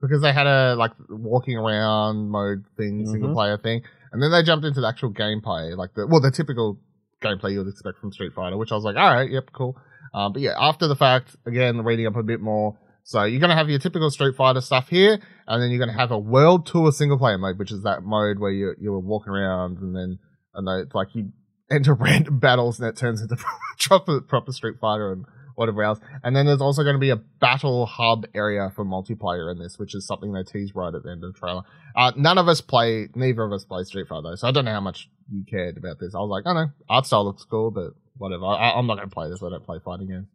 [0.00, 3.10] because they had a like walking around mode thing, Mhm.
[3.10, 3.82] single player thing,
[4.12, 6.78] and then they jumped into the actual gameplay, like the well, the typical
[7.22, 9.76] gameplay you would expect from Street Fighter, which I was like, all right, yep, cool.
[10.14, 12.78] Um, but yeah, after the fact, again, reading up a bit more.
[13.02, 15.94] So you're going to have your typical Street Fighter stuff here, and then you're going
[15.94, 18.98] to have a world tour single player mode, which is that mode where you you're
[18.98, 20.18] walking around and then
[20.54, 21.30] and it's like you
[21.70, 23.36] enter random battles and it turns into
[23.80, 25.24] proper proper Street Fighter and
[25.56, 25.98] whatever else.
[26.22, 29.78] And then there's also going to be a battle hub area for multiplayer in this,
[29.78, 31.62] which is something they teased right at the end of the trailer.
[31.96, 34.64] Uh, none of us play, neither of us play Street Fighter though, so I don't
[34.64, 36.14] know how much you cared about this.
[36.14, 38.44] I was like, I don't know, art style looks cool, but whatever.
[38.44, 39.42] I, I'm not going to play this.
[39.42, 40.28] I don't play fighting games.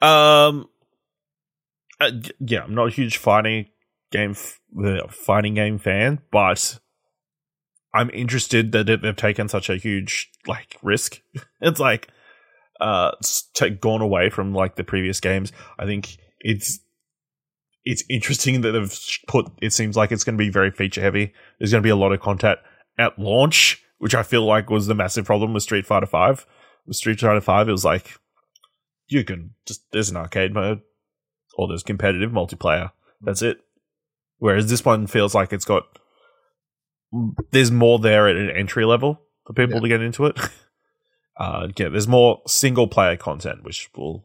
[0.00, 0.68] Um,
[2.00, 3.66] uh, yeah, I'm not a huge fighting
[4.10, 4.60] game f-
[5.10, 6.80] fighting game fan, but
[7.94, 11.20] I'm interested that they've taken such a huge like risk.
[11.60, 12.08] it's like
[12.80, 13.12] uh
[13.54, 15.52] t- gone away from like the previous games.
[15.78, 16.80] I think it's
[17.84, 19.46] it's interesting that they've put.
[19.60, 21.32] It seems like it's going to be very feature heavy.
[21.58, 22.58] There's going to be a lot of content
[22.98, 26.46] at launch, which I feel like was the massive problem with Street Fighter Five.
[26.86, 28.18] With Street Fighter Five, it was like
[29.08, 30.80] you can just there's an arcade mode
[31.56, 32.92] or there's competitive multiplayer.
[33.20, 33.58] That's it.
[34.38, 35.84] Whereas this one feels like it's got
[37.50, 39.80] there's more there at an entry level for people Yeah.
[39.80, 40.38] to get into it.
[41.36, 44.24] Uh, yeah, there's more single player content, which will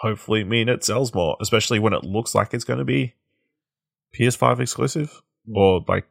[0.00, 3.14] hopefully mean it sells more, especially when it looks like it's going to be
[4.18, 5.22] PS5 exclusive
[5.54, 6.06] or like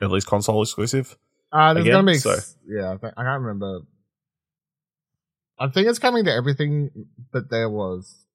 [0.00, 1.16] at least console exclusive.
[1.52, 3.80] Uh, there's Again, to be, so- yeah, I, think, I can't remember.
[5.58, 6.90] I think it's coming to everything,
[7.32, 8.26] but there was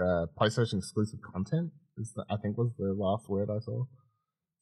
[0.00, 1.72] uh, PlayStation exclusive content.
[1.98, 3.84] Is the, I think was the last word I saw,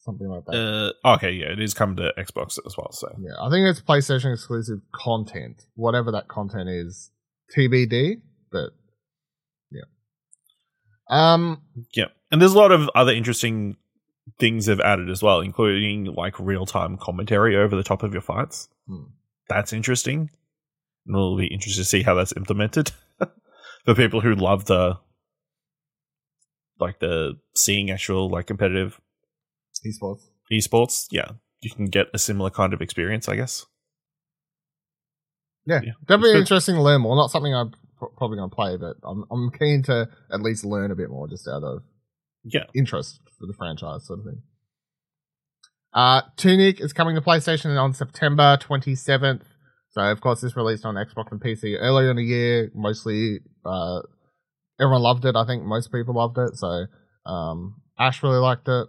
[0.01, 0.93] something like that.
[1.05, 2.93] Uh, okay, yeah, it is coming to Xbox as well.
[2.93, 7.11] So Yeah, I think it's PlayStation exclusive content, whatever that content is,
[7.57, 8.21] TBD.
[8.51, 8.71] But
[9.71, 9.83] yeah,
[11.09, 11.63] um,
[11.95, 13.77] yeah, and there's a lot of other interesting
[14.39, 18.23] things they've added as well, including like real time commentary over the top of your
[18.23, 18.69] fights.
[18.87, 19.05] Hmm.
[19.49, 20.31] That's interesting.
[21.07, 22.93] And it'll be interesting to see how that's implemented
[23.85, 24.99] for people who love the
[26.79, 29.01] like the seeing actual like competitive
[29.87, 30.23] esports.
[30.53, 31.07] esports.
[31.11, 33.67] Yeah, you can get a similar kind of experience, I guess.
[35.67, 36.41] Yeah, Yeah, definitely it's good.
[36.41, 37.17] interesting to learn more.
[37.17, 40.65] Not something I'm pro- probably going to play, but I'm I'm keen to at least
[40.65, 41.83] learn a bit more just out of
[42.45, 44.43] Yeah, interest for the franchise, sort of thing.
[45.93, 49.43] Uh, Tunic is coming to PlayStation on September 27th.
[49.91, 52.71] So, of course, this released on Xbox and PC earlier in the year.
[52.75, 54.01] Mostly, uh,
[54.81, 55.35] everyone loved it.
[55.35, 56.57] I think most people loved it.
[56.57, 56.87] So,
[57.27, 58.87] um, Ash really liked it.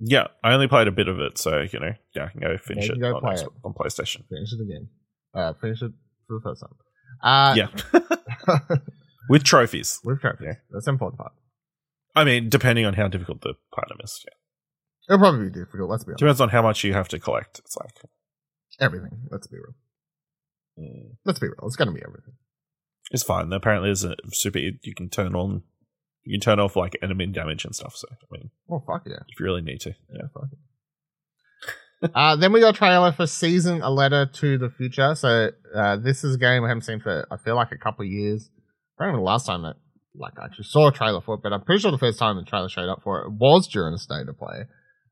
[0.00, 0.26] Yeah.
[0.44, 2.86] I only played a bit of it, so you know, yeah, I can go finish
[2.88, 3.52] it can go on, play Xbox- it.
[3.64, 4.28] on PlayStation.
[4.28, 4.88] Finish it again.
[5.34, 5.92] Uh, finish it
[6.26, 6.74] for the first time.
[7.22, 8.76] Uh, yeah,
[9.28, 10.00] with trophies.
[10.04, 10.46] with trophies.
[10.46, 10.54] Yeah.
[10.70, 11.32] That's the important part.
[12.14, 14.24] I mean, depending on how difficult the platinum is.
[14.26, 14.34] Yeah.
[15.14, 15.90] It'll probably be difficult.
[15.90, 16.18] Let's be honest.
[16.18, 17.58] Depends on how much you have to collect.
[17.60, 17.92] It's like,
[18.80, 19.10] Everything.
[19.30, 19.74] Let's be real.
[20.78, 21.56] mm, Let's be real.
[21.64, 22.34] It's to be everything.
[23.10, 23.52] it's fine.
[23.52, 24.58] Apparently, there's a super.
[24.58, 25.62] You can turn on,
[26.26, 27.94] you can turn off like enemy damage and stuff.
[27.96, 29.16] So, I mean, Oh, fuck yeah.
[29.28, 30.22] if you really need to, yeah.
[30.34, 32.10] Fuck it.
[32.14, 35.14] uh, then we got a trailer for Season A Letter to the Future.
[35.14, 38.04] So uh, this is a game I haven't seen for I feel like a couple
[38.04, 38.50] of years.
[38.98, 39.76] I don't remember the last time that
[40.14, 42.36] like I actually saw a trailer for it, but I'm pretty sure the first time
[42.36, 44.64] the trailer showed up for it was during a state of play.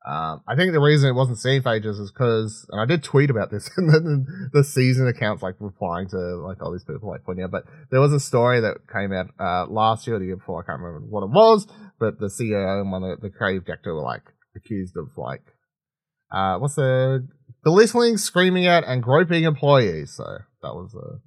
[0.07, 3.31] Um, I think the reason it wasn't seen ages is because, and I did tweet
[3.31, 7.25] about this, and then the season accounts like replying to like all these people like
[7.25, 7.51] pointing out.
[7.51, 10.63] But there was a story that came out uh, last year or the year before.
[10.63, 11.67] I can't remember what it was,
[11.99, 14.23] but the CEO and one of the creative director were like
[14.55, 15.43] accused of like
[16.31, 17.27] uh, what's the
[17.63, 20.15] belittling, screaming at, and groping employees.
[20.17, 20.25] So
[20.63, 21.21] that was a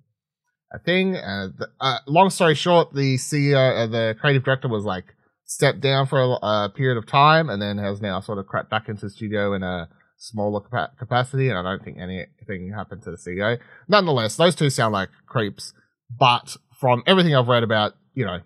[0.72, 1.16] a thing.
[1.16, 1.50] Uh,
[1.80, 5.16] uh, long story short, the CEO, uh, the creative director, was like
[5.48, 8.70] stepped down for a, a period of time, and then has now sort of crept
[8.70, 11.50] back into the studio in a smaller capa- capacity.
[11.50, 13.58] And I don't think anything happened to the CEO.
[13.88, 15.74] Nonetheless, those two sound like creeps.
[16.20, 18.40] But from everything I've read about, you know,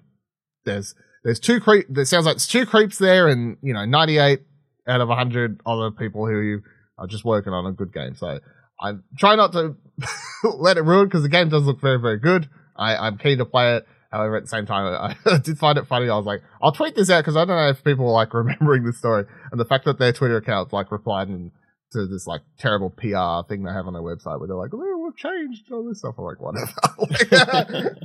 [0.64, 1.88] there's there's two creep.
[1.90, 4.42] There sounds like it's two creeps there, and you know, 98
[4.88, 6.62] out of 100 other people who
[6.98, 8.16] are just working on a good game.
[8.16, 8.40] So
[8.80, 9.76] I try not to
[10.44, 12.50] let it ruin because the game does look very, very good.
[12.76, 13.88] I, I'm keen to play it.
[14.12, 16.10] However, at the same time, I, did find it funny.
[16.10, 18.34] I was like, I'll tweet this out because I don't know if people are like
[18.34, 21.30] remembering this story and the fact that their Twitter accounts like replied
[21.94, 25.04] to this like terrible PR thing they have on their website where they're like, oh,
[25.06, 26.16] we've changed all this stuff.
[26.18, 27.98] I'm like, whatever.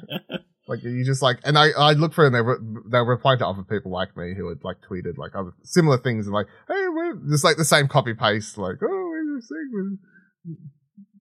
[0.69, 3.47] like you just like, and I I look for and they re- they reply to
[3.47, 6.85] other people like me who had like tweeted like other similar things and like, hey,
[6.89, 10.53] we're just like the same copy paste, like, oh, we're just thing, we're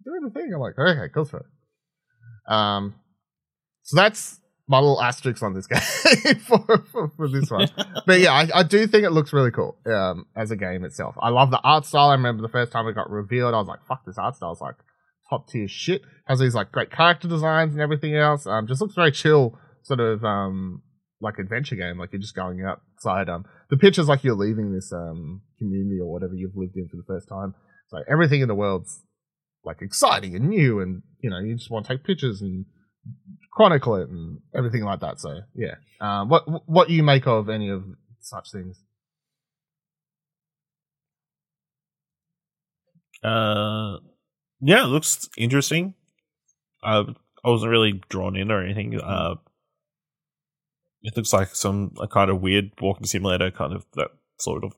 [0.03, 0.51] doing the thing.
[0.53, 2.51] I'm like, okay, go for it.
[2.51, 2.95] Um,
[3.83, 5.79] so that's my little asterisk on this game
[6.39, 7.69] for, for, for this one.
[8.05, 11.15] but yeah, I, I do think it looks really cool um, as a game itself.
[11.21, 12.09] I love the art style.
[12.09, 14.53] I remember the first time it got revealed, I was like, "Fuck, this art style
[14.53, 14.75] is like
[15.29, 18.47] top tier shit." Has these like great character designs and everything else.
[18.47, 20.81] Um, just looks very chill, sort of um,
[21.21, 21.99] like adventure game.
[21.99, 23.29] Like you're just going outside.
[23.29, 26.97] Um, the pictures like you're leaving this um community or whatever you've lived in for
[26.97, 27.53] the first time.
[27.89, 29.03] So everything in the world's
[29.63, 32.65] like exciting and new, and you know you just want to take pictures and
[33.51, 35.19] chronicle it and everything like that.
[35.19, 37.83] So yeah, um, what what do you make of any of
[38.19, 38.81] such things?
[43.23, 43.97] Uh,
[44.61, 45.95] yeah, it looks interesting.
[46.83, 47.05] Uh,
[47.43, 48.99] I wasn't really drawn in or anything.
[48.99, 49.35] Uh,
[51.01, 54.73] it looks like some a kind of weird walking simulator, kind of that sort of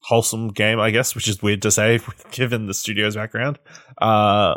[0.00, 2.00] wholesome game, I guess, which is weird to say
[2.30, 3.58] given the studio's background.
[3.98, 4.56] Uh,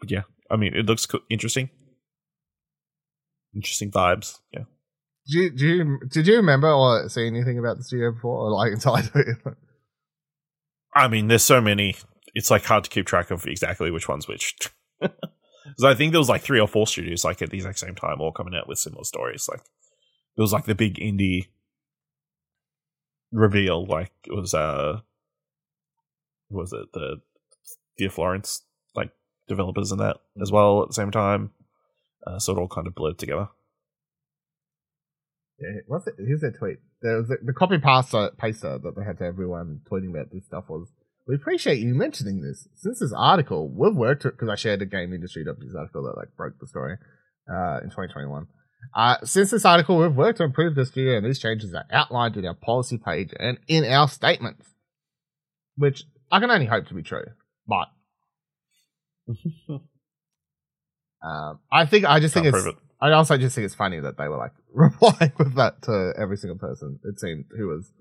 [0.00, 1.70] but yeah, I mean, it looks co- interesting.
[3.54, 4.38] Interesting vibes.
[4.52, 4.64] Yeah.
[5.26, 8.50] Do you, do you did you remember or see anything about the studio before, or
[8.50, 9.34] like entirely?
[10.94, 11.96] I mean, there's so many.
[12.34, 14.54] It's like hard to keep track of exactly which one's which.
[15.68, 17.94] Because I think there was like three or four studios like at the exact same
[17.94, 19.48] time, all coming out with similar stories.
[19.50, 19.60] Like
[20.36, 21.48] it was like the big indie
[23.32, 23.84] reveal.
[23.84, 25.00] Like it was uh,
[26.48, 27.20] was it the
[27.98, 28.62] Dear Florence
[29.48, 31.50] developers and that as well at the same time.
[32.26, 33.48] Uh, so it all kind of blurred together.
[35.60, 36.14] Yeah, what's it?
[36.18, 36.78] Here's their tweet.
[37.02, 40.44] There was the, the copy paster paster that they had to everyone tweeting about this
[40.46, 40.88] stuff was.
[41.26, 42.68] We appreciate you mentioning this.
[42.76, 46.34] Since this article, we've worked because I shared a game industry W's article that like
[46.36, 46.96] broke the story
[47.50, 48.46] uh, in 2021.
[48.94, 52.36] Uh, since this article, we've worked to improve the studio, and these changes are outlined
[52.36, 54.68] in our policy page and in our statements,
[55.76, 57.24] which I can only hope to be true.
[57.66, 57.88] But
[61.22, 62.76] um, I think I just Can't think it's it.
[63.00, 66.36] I also just think it's funny that they were like replying with that to every
[66.36, 67.92] single person it seemed who was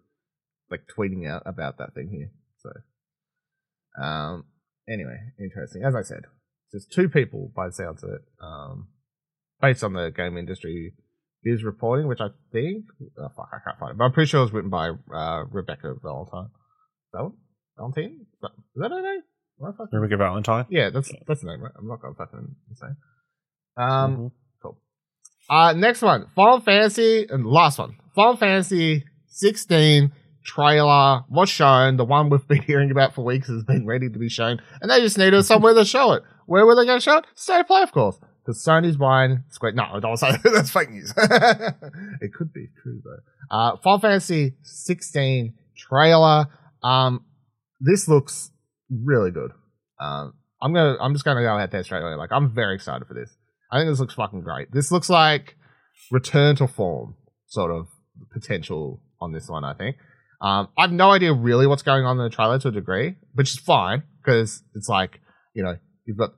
[0.69, 2.31] like tweeting out about that thing here.
[2.57, 4.45] So, um,
[4.89, 5.83] anyway, interesting.
[5.83, 6.23] As I said,
[6.71, 8.87] just two people by the sounds of it, um,
[9.61, 10.93] based on the game industry
[11.43, 12.85] is reporting, which I think
[13.19, 15.45] oh, fuck, I can't find it, but I'm pretty sure it was written by uh,
[15.49, 16.49] Rebekah Valentine.
[17.13, 17.35] Val-
[17.77, 18.25] Valentine?
[18.43, 19.21] Is that her name?
[19.59, 20.65] Fucking- Rebekah Valentine.
[20.69, 21.71] Yeah, that's that's the name, right?
[21.77, 22.87] I'm not gonna fucking say.
[23.77, 24.31] Um, Mhm.
[24.61, 24.77] cool.
[25.49, 30.11] Uh, next one, Final Fantasy, and last one, Final Fantasy 16
[30.43, 31.97] trailer was shown.
[31.97, 34.89] The one we've been hearing about for weeks has been ready to be shown, and
[34.89, 36.23] they just needed somewhere to show it.
[36.45, 37.25] Where were they going to show it?
[37.35, 39.73] State of Play, of course, because Sony's buying Square.
[39.73, 41.13] No, don't say that's fake news.
[41.17, 43.19] it could be true though.
[43.55, 46.47] Uh, Final Fantasy 16 trailer.
[46.83, 47.25] Um,
[47.79, 48.51] this looks
[48.89, 49.51] really good.
[49.99, 52.15] Um, I'm gonna, I'm just gonna go out there straight away.
[52.15, 53.35] Like, I'm very excited for this.
[53.71, 54.71] I think this looks fucking great.
[54.71, 55.55] This looks like
[56.11, 57.15] return to form
[57.47, 57.87] sort of
[58.31, 59.63] potential on this one.
[59.63, 59.97] I think.
[60.39, 63.15] Um, I have no idea really what's going on in the trailer to a degree,
[63.33, 65.19] which is fine because it's like
[65.53, 66.31] you know you've got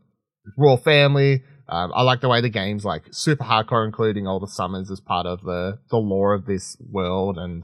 [0.58, 1.44] royal family.
[1.68, 5.00] Um, I like the way the game's like super hardcore, including all the summons as
[5.00, 7.64] part of the the lore of this world and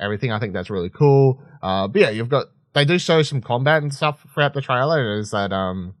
[0.00, 0.32] everything.
[0.32, 1.40] I think that's really cool.
[1.62, 2.46] Uh, but yeah, you've got
[2.76, 5.18] they do show some combat and stuff throughout the trailer.
[5.18, 5.94] Is that um,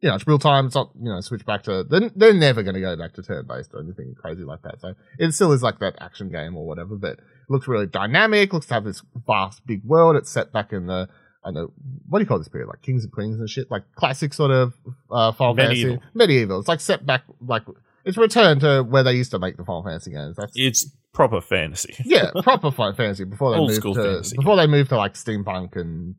[0.00, 0.66] you know, it's real time.
[0.66, 3.22] It's not you know, switch back to they're, they're never going to go back to
[3.22, 4.80] turn based or anything crazy like that.
[4.80, 7.20] So it still is like that action game or whatever, but it
[7.50, 8.54] looks really dynamic.
[8.54, 10.16] Looks to have this vast big world.
[10.16, 11.06] It's set back in the
[11.44, 11.72] I don't know
[12.08, 12.68] what do you call this period?
[12.68, 14.72] Like kings and queens and shit, like classic sort of
[15.10, 15.96] uh, Final Medieval.
[15.96, 16.58] Fantasy, medieval.
[16.60, 17.64] It's like set back, like
[18.06, 20.36] it's returned to where they used to make the Final Fantasy games.
[20.36, 21.94] That's It's proper fantasy.
[22.04, 24.36] yeah, proper Fantasy before they Old moved school to fantasy.
[24.36, 26.14] before they moved to like steampunk and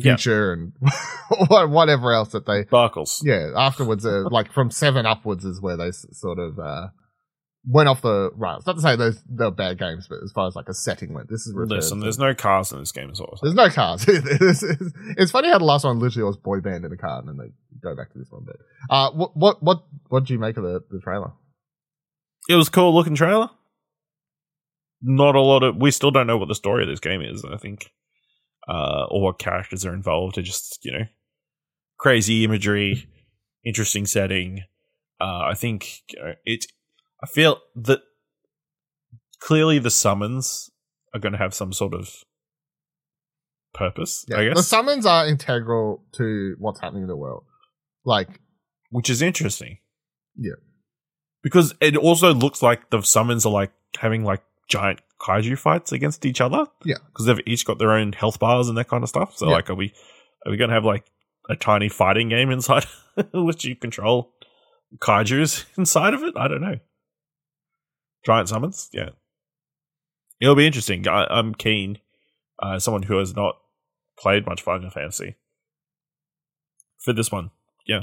[0.00, 0.72] future and
[1.48, 3.20] whatever else that they Sparkles.
[3.24, 6.88] yeah afterwards uh, like from seven upwards is where they sort of uh
[7.66, 10.54] went off the rails not to say those they're bad games but as far as
[10.54, 13.18] like a setting went this is Listen, to- there's no cars in this game as
[13.18, 13.36] well.
[13.42, 16.84] there's no cars it's, it's- it's funny how the last one literally was boy band
[16.84, 17.50] in a car and then they
[17.82, 18.56] go back to this one but
[18.90, 21.32] uh what what what what do you make of the, the trailer
[22.48, 23.50] It was a cool looking trailer.
[25.00, 25.76] Not a lot of.
[25.76, 27.44] We still don't know what the story of this game is.
[27.44, 27.92] I think,
[28.68, 30.38] uh, or what characters are involved.
[30.38, 31.04] It's just you know,
[31.98, 33.08] crazy imagery,
[33.64, 34.64] interesting setting.
[35.20, 36.66] Uh, I think you know, it.
[37.22, 38.00] I feel that
[39.40, 40.70] clearly the summons
[41.14, 42.10] are going to have some sort of
[43.74, 44.24] purpose.
[44.34, 47.44] I guess the summons are integral to what's happening in the world
[48.08, 48.40] like
[48.90, 49.78] which is interesting.
[50.36, 50.54] Yeah.
[51.42, 56.24] because it also looks like the summons are like having like giant kaiju fights against
[56.26, 56.66] each other.
[56.84, 56.96] Yeah.
[57.06, 59.36] because they've each got their own health bars and that kind of stuff.
[59.36, 59.52] So Yeah.
[59.54, 59.92] like, are we
[60.46, 61.04] are we gonna have like
[61.48, 62.84] a tiny fighting game inside
[63.32, 64.32] which you control
[64.98, 66.34] kaiju's inside of it?
[66.36, 66.76] I don't know.
[68.26, 68.88] giant summons.
[68.92, 69.10] Yeah,
[70.40, 71.06] it'll be interesting.
[71.08, 71.98] I, I'm keen.
[72.60, 73.56] Uh, someone who has not
[74.18, 75.36] played much Final Fantasy
[76.98, 77.50] for this one.
[77.86, 78.02] Yeah,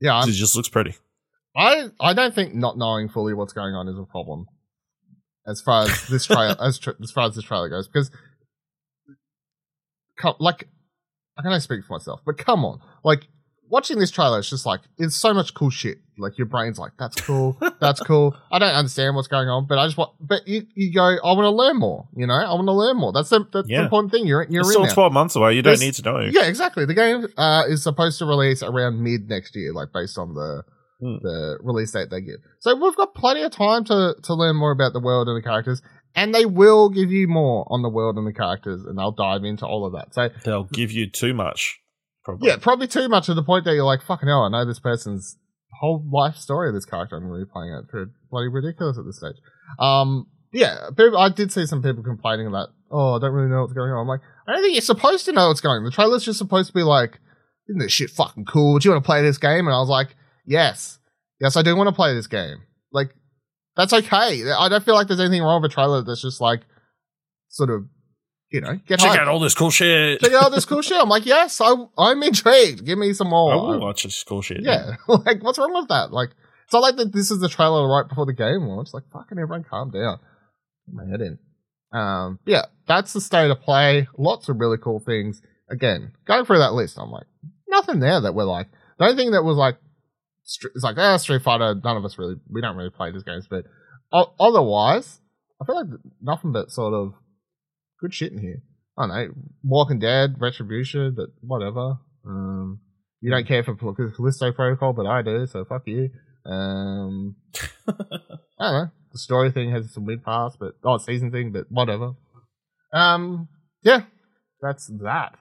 [0.00, 0.94] Yeah, it just looks pretty.
[1.56, 4.46] I I don't think not knowing fully what's going on is a problem
[5.50, 8.10] as far as this trailer as, as far as this trailer goes because
[10.38, 10.68] like
[11.38, 13.26] I can only speak for myself, but come on, like
[13.70, 15.98] watching this trailer, it's just like it's so much cool shit.
[16.18, 18.36] Like your brain's like, that's cool, that's cool.
[18.50, 20.12] I don't understand what's going on, but I just want.
[20.20, 22.08] But you, you go, I want to learn more.
[22.14, 23.12] You know, I want to learn more.
[23.12, 24.26] That's the, that's the important thing.
[24.26, 24.92] You're you're It's still there.
[24.92, 25.54] twelve months away.
[25.54, 26.20] You don't need to know.
[26.20, 26.84] Yeah, exactly.
[26.84, 30.62] The game uh, is supposed to release around mid next year, like based on the
[31.00, 31.16] Hmm.
[31.22, 32.40] the release date they give.
[32.60, 35.46] So we've got plenty of time to to learn more about the world and the
[35.46, 35.80] characters,
[36.14, 39.44] and they will give you more on the world and the characters, and they'll dive
[39.44, 40.14] into all of that.
[40.14, 41.80] So They'll give you too much.
[42.24, 42.48] Probably.
[42.48, 44.78] yeah, probably too much to the point that you're like, fucking hell, I know this
[44.78, 45.38] person's
[45.80, 47.16] whole life story of this character.
[47.16, 48.10] I'm really playing it through.
[48.30, 49.36] Bloody ridiculous at this stage.
[49.78, 53.62] Um, yeah, people, I did see some people complaining about, oh, I don't really know
[53.62, 54.00] what's going on.
[54.02, 55.84] I'm like, I don't think you're supposed to know what's going on.
[55.84, 57.18] The trailer's just supposed to be like,
[57.68, 58.78] isn't this shit fucking cool?
[58.78, 59.66] Do you want to play this game?
[59.66, 60.98] And I was like, yes,
[61.40, 62.58] yes, I do want to play this game.
[62.92, 63.14] Like,
[63.76, 64.50] that's okay.
[64.50, 66.60] I don't feel like there's anything wrong with a trailer that's just like,
[67.48, 67.86] sort of,
[68.50, 69.18] you know, get Check hyped.
[69.18, 70.20] out all this cool shit.
[70.20, 71.00] Check out all this cool shit.
[71.00, 72.84] I'm like, yes, I, I'm intrigued.
[72.84, 73.52] Give me some more.
[73.52, 74.62] I will watch this cool shit.
[74.62, 76.12] Yeah, like what's wrong with that?
[76.12, 76.30] Like,
[76.64, 77.12] it's not like that.
[77.12, 78.92] This is the trailer right before the game launch.
[78.92, 80.18] Like, fucking everyone, calm down.
[80.86, 81.38] Put my head in.
[81.92, 84.08] Um, yeah, that's the state of play.
[84.16, 85.42] Lots of really cool things.
[85.70, 87.26] Again, going through that list, I'm like,
[87.68, 88.68] nothing there that we're like.
[88.98, 89.76] The only thing that was like,
[90.74, 91.74] it's like, ah, Street Fighter.
[91.82, 93.64] None of us really, we don't really play these games, but
[94.12, 95.20] otherwise,
[95.60, 97.14] I feel like nothing but sort of
[98.00, 98.62] good shit in here.
[98.98, 101.98] I don't know, Walking Dead, Retribution, but whatever.
[102.26, 102.80] Um,
[103.20, 106.10] you don't care for Cal- Callisto Protocol, but I do, so fuck you.
[106.44, 107.36] Um,
[107.88, 107.94] I
[108.58, 108.90] don't know.
[109.12, 112.12] The story thing has some weird parts, but oh, season thing, but whatever.
[112.92, 113.48] Um,
[113.82, 114.02] yeah,
[114.62, 115.36] that's that.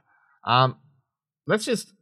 [0.46, 0.78] Um,
[1.46, 1.94] let's just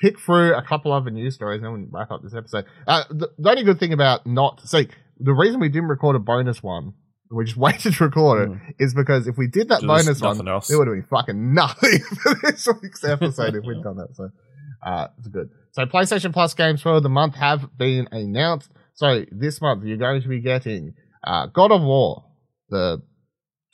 [0.00, 2.64] pick through a couple other news stories and then we wrap up this episode.
[2.86, 4.88] Uh, the, the only good thing about not see
[5.22, 6.94] the reason we didn't record a bonus one,
[7.30, 9.80] we just waited to record it, is because if we did that.
[9.80, 10.70] There's bonus one, else.
[10.70, 14.14] it would have been fucking nothing for this week's episode if we'd done that.
[14.14, 14.30] So,
[14.84, 15.50] uh, it's good.
[15.72, 18.70] So, PlayStation Plus games for the month have been announced.
[18.94, 22.24] So, this month you're going to be getting uh, God of War,
[22.68, 22.98] the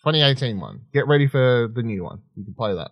[0.04, 0.82] 2018 one.
[0.92, 2.20] Get ready for the new one.
[2.36, 2.90] You can play that.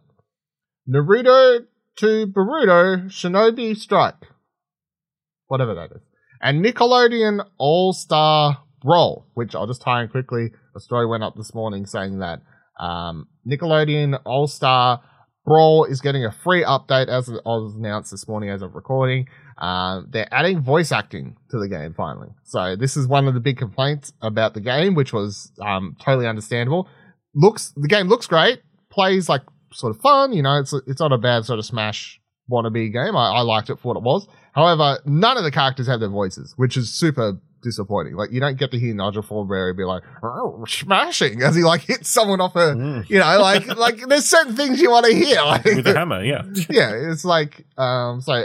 [0.88, 1.66] Naruto
[1.98, 4.26] to Boruto Shinobi Strike.
[5.48, 6.02] Whatever that is.
[6.40, 10.50] And Nickelodeon All Star Brawl, which I'll just tie in quickly.
[10.76, 12.42] A story went up this morning saying that
[12.78, 15.02] um, Nickelodeon All Star
[15.46, 19.28] Brawl is getting a free update as it was announced this morning as of recording.
[19.58, 22.28] Um, they're adding voice acting to the game finally.
[22.44, 26.26] So this is one of the big complaints about the game, which was um, totally
[26.26, 26.88] understandable.
[27.34, 29.42] Looks the game looks great, plays like
[29.78, 30.32] sort of fun.
[30.32, 32.20] You know, it's it's not a bad sort of Smash
[32.50, 33.16] wannabe game.
[33.16, 34.26] I, I liked it for what it was.
[34.54, 38.14] However, none of the characters have their voices, which is super disappointing.
[38.14, 41.80] Like you don't get to hear Nigel Thornberry be like oh, smashing as he like
[41.82, 43.08] hits someone off a Mm.
[43.10, 46.22] you know like like there's certain things you want to hear like With a hammer,
[46.22, 46.42] yeah.
[46.70, 48.44] yeah, it's like um so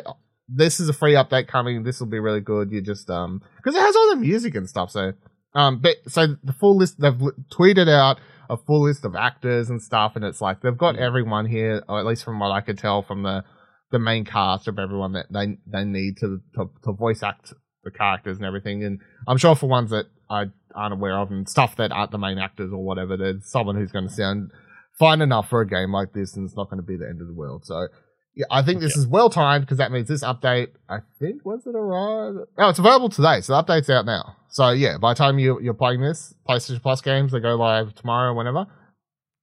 [0.49, 1.83] this is a free update coming.
[1.83, 2.71] This will be really good.
[2.71, 4.89] You just um because it has all the music and stuff.
[4.91, 5.13] So
[5.53, 7.13] um but so the full list they've
[7.51, 8.19] tweeted out
[8.51, 11.99] a full list of actors and stuff, and it's like they've got everyone here, or
[11.99, 13.43] at least from what I could tell from the
[13.91, 17.91] the main cast of everyone that they they need to to, to voice act the
[17.91, 18.83] characters and everything.
[18.83, 20.45] And I'm sure for ones that I
[20.75, 23.91] aren't aware of and stuff that aren't the main actors or whatever, there's someone who's
[23.91, 24.51] going to sound
[24.99, 27.21] fine enough for a game like this, and it's not going to be the end
[27.21, 27.65] of the world.
[27.65, 27.87] So
[28.35, 30.69] yeah, I think this is well timed because that means this update.
[30.89, 32.49] I think was it arrived?
[32.57, 34.35] Oh, it's available today, so the update's out now.
[34.51, 37.95] So yeah, by the time you you're playing this PlayStation Plus games, they go live
[37.95, 38.67] tomorrow, or whenever.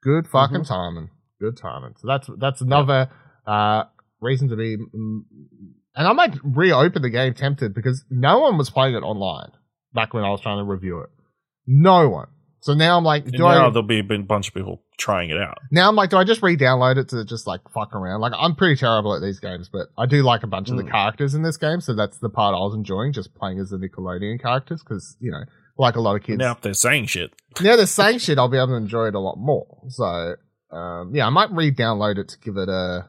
[0.02, 1.10] Good fucking timing.
[1.40, 1.94] Good timing.
[1.98, 3.10] So that's that's another
[3.46, 3.84] uh,
[4.20, 4.76] reason to be.
[5.94, 9.50] And I might reopen the game tempted because no one was playing it online
[9.94, 11.10] back when I was trying to review it.
[11.66, 12.28] No one.
[12.60, 13.70] So now I'm like, do now I?
[13.70, 15.58] there'll be a bunch of people trying it out.
[15.70, 18.20] Now I'm like, do I just re-download it to just like fuck around?
[18.20, 20.82] Like I'm pretty terrible at these games, but I do like a bunch of the
[20.82, 20.90] Mm.
[20.90, 23.76] characters in this game, so that's the part I was enjoying, just playing as the
[23.76, 25.44] Nickelodeon characters, because you know,
[25.78, 27.32] like a lot of kids, Now if they're saying shit.
[27.60, 29.82] now they're saying shit, I'll be able to enjoy it a lot more.
[29.90, 30.34] So
[30.72, 33.06] um, yeah, I might re-download it to give it a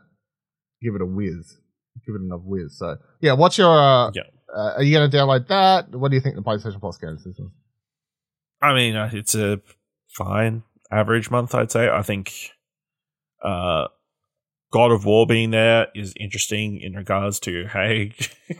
[0.82, 1.58] give it a whiz,
[2.06, 2.78] give it enough whiz.
[2.78, 3.70] So yeah, what's your?
[3.76, 4.24] Uh, Yeah.
[4.56, 5.90] uh, are you going to download that?
[5.96, 7.52] What do you think the PlayStation Plus games one?
[8.62, 9.62] I mean, uh, it's a
[10.08, 11.90] fine average month, I'd say.
[11.90, 12.34] I think
[13.44, 13.88] uh,
[14.72, 18.14] God of War being there is interesting in regards to hey,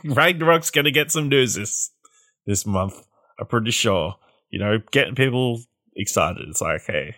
[0.04, 1.90] Ragnarok's going to get some news this
[2.46, 2.94] this month.
[3.38, 4.16] I'm pretty sure
[4.50, 5.60] You know, getting people
[5.96, 6.46] excited.
[6.48, 7.16] It's like, hey,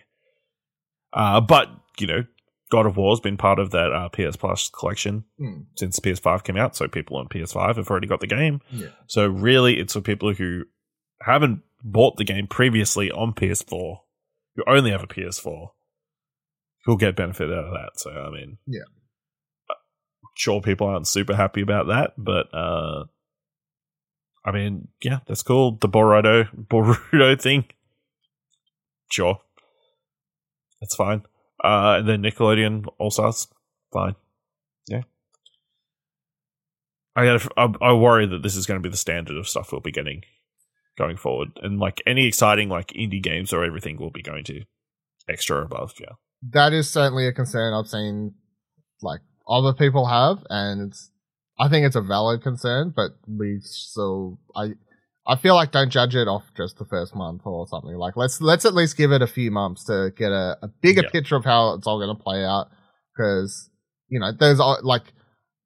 [1.13, 1.69] uh, but
[1.99, 2.25] you know,
[2.71, 5.61] God of War's been part of that uh, PS Plus collection Hmm.
[5.77, 6.75] since PS5 came out.
[6.75, 8.61] So people on PS5 have already got the game.
[8.71, 8.87] Yeah.
[9.07, 10.63] So really, it's for people who
[11.25, 13.97] haven't bought the game previously on PS4,
[14.55, 15.69] you only have a PS4,
[16.85, 17.91] you'll get benefit out of that.
[17.99, 18.83] So I mean, Yeah.
[20.35, 23.05] sure, people aren't super happy about that, but uh,
[24.45, 25.77] I mean, yeah, that's cool.
[25.79, 27.65] The Boruto Boruto thing,
[29.11, 29.39] sure,
[30.81, 31.23] that's fine.
[31.63, 33.47] Uh, and then Nickelodeon All Stars,
[33.93, 34.15] fine.
[34.89, 35.03] Yeah.
[37.15, 39.71] I, gotta, I I worry that this is going to be the standard of stuff
[39.71, 40.23] we'll be getting
[40.97, 44.63] going forward, and like any exciting like indie games or everything will be going to
[45.27, 45.93] extra or above.
[45.99, 46.13] Yeah,
[46.51, 48.33] That is certainly a concern I've seen,
[49.01, 51.09] like other people have, and it's.
[51.59, 54.39] I think it's a valid concern, but we still.
[54.55, 54.71] I.
[55.25, 57.95] I feel like don't judge it off just the first month or something.
[57.95, 61.03] Like let's let's at least give it a few months to get a, a bigger
[61.03, 61.09] Yeah.
[61.11, 62.67] picture of how it's all going to play out.
[63.15, 63.69] Because
[64.09, 65.03] you know, there's like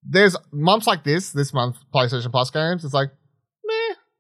[0.04, 1.32] there's months like this.
[1.32, 2.86] This month, PlayStation Plus games.
[2.86, 3.10] It's like.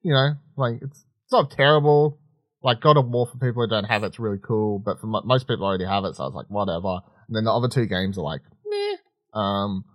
[0.04, 2.20] You know, like it's it's not terrible.
[2.64, 5.22] Like God of War for people who don't have it's really cool, but for mo-
[5.24, 7.00] most people already have it, so I was like, whatever.
[7.28, 9.39] And then the other two games are like, meh.
[9.39, 9.86] Um,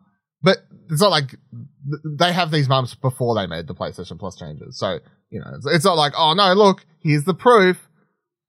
[0.43, 0.59] but
[0.91, 4.79] it's not like th- they have these months before they made the PlayStation Plus changes,
[4.79, 4.99] so
[5.31, 7.89] you know, it's, it's not like, oh no, look, here's the proof.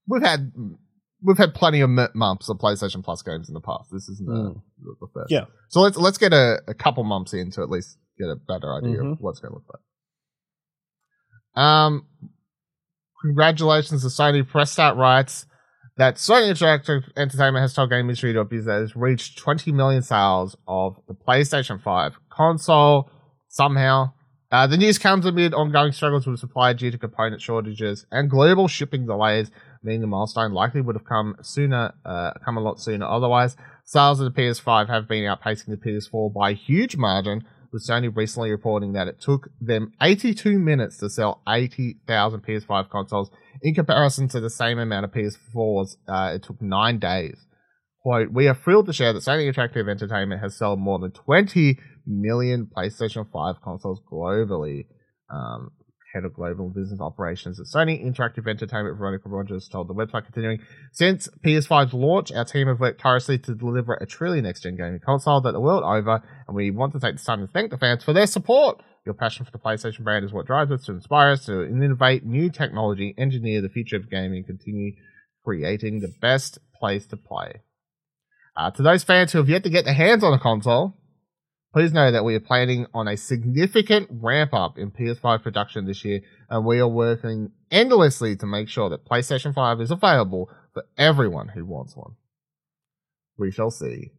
[0.06, 0.52] We've had
[1.22, 3.88] we've had plenty of m- months of PlayStation Plus games in the past.
[3.90, 4.62] This isn't the, Mm.
[4.82, 5.30] the, the first.
[5.30, 5.46] Yeah.
[5.68, 8.74] So let's let's get a, a couple months in to at least get a better
[8.76, 9.20] idea of Mhm.
[9.20, 9.82] what's going to look like.
[11.54, 12.06] Um,
[13.22, 14.46] congratulations to Sony.
[14.46, 15.46] Press Start writes
[15.96, 20.96] that Sony Interactive Entertainment has told Game Industry that has reached 20 million sales of
[21.06, 23.10] the PlayStation 5 console
[23.48, 24.12] somehow.
[24.50, 28.68] Uh, the news comes amid ongoing struggles with supply due to component shortages and global
[28.68, 29.50] shipping delays,
[29.82, 33.04] meaning the milestone likely would have come sooner, uh, come a lot sooner.
[33.04, 37.44] Otherwise, sales of the PS5 have been outpacing the PS4 by a huge margin,
[37.74, 43.32] with Sony recently reporting that it took them 82 minutes to sell 80,000 PS5 consoles
[43.62, 47.36] in comparison to the same amount of PS4s, uh, it took nine days.
[48.00, 51.76] Quote, we are thrilled to share that Sony Interactive Entertainment has sold more than 20
[52.06, 54.86] million PlayStation 5 consoles globally.
[55.28, 55.72] Um,
[56.14, 60.60] head of global business operations at Sony Interactive Entertainment, Veronica Rogers, told the website continuing,
[60.92, 65.40] since PS5's launch, our team have worked tirelessly to deliver a truly next-gen gaming console
[65.40, 68.04] that the world over, and we want to take this time to thank the fans
[68.04, 68.80] for their support.
[69.04, 72.24] Your passion for the PlayStation brand is what drives us to inspire us to innovate
[72.24, 74.92] new technology, engineer the future of gaming, continue
[75.44, 77.60] creating the best place to play.
[78.56, 80.96] Uh, to those fans who have yet to get their hands on a console,
[81.74, 86.04] please know that we are planning on a significant ramp up in PS5 production this
[86.04, 90.84] year, and we are working endlessly to make sure that PlayStation 5 is available for
[90.96, 92.12] everyone who wants one.
[93.36, 94.12] We shall see.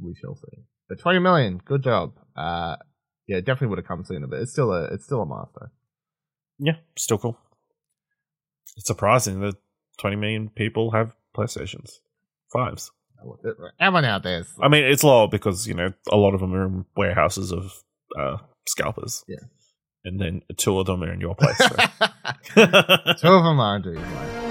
[0.00, 0.62] We shall see.
[0.88, 2.12] But 20 million, good job.
[2.36, 2.76] Uh,
[3.26, 5.70] yeah, definitely would have come sooner, but it's still a it's still a milestone.
[6.60, 7.36] yeah, still cool.
[8.76, 9.56] It's surprising that
[9.98, 11.98] 20 million people have PlayStations
[12.52, 12.92] fives.
[13.80, 16.66] Everyone out there, I mean, it's low because you know a lot of them are
[16.66, 17.72] in warehouses of
[18.18, 19.24] uh, scalpers.
[19.28, 19.36] Yeah.
[20.04, 21.58] and then two of them are in your place.
[21.58, 21.68] So.
[22.54, 23.96] two of them are indeed.
[23.96, 24.42] Like.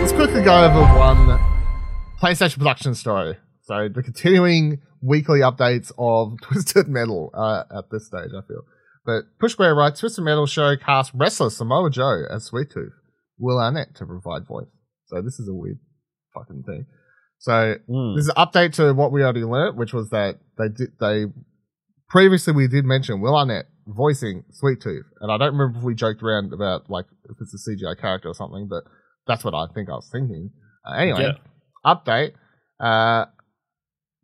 [0.00, 1.40] Let's quickly go over one
[2.20, 3.36] PlayStation production story.
[3.62, 8.62] So the continuing weekly updates of Twisted Metal uh, at this stage, I feel.
[9.06, 12.92] But Push Square writes, Twisted Metal show cast wrestler Samoa Joe as Sweet Tooth,
[13.38, 14.66] Will Arnett to provide voice.
[15.06, 15.78] So this is a weird
[16.34, 16.86] fucking thing.
[17.38, 18.16] So Mm.
[18.16, 21.26] this is an update to what we already learnt, which was that they did they
[22.08, 25.94] previously we did mention Will Arnett voicing Sweet Tooth, and I don't remember if we
[25.94, 28.82] joked around about like if it's a CGI character or something, but
[29.28, 30.50] that's what I think I was thinking.
[30.84, 31.38] Uh, anyway, Yeah.
[31.94, 32.32] update.
[32.80, 33.26] Uh,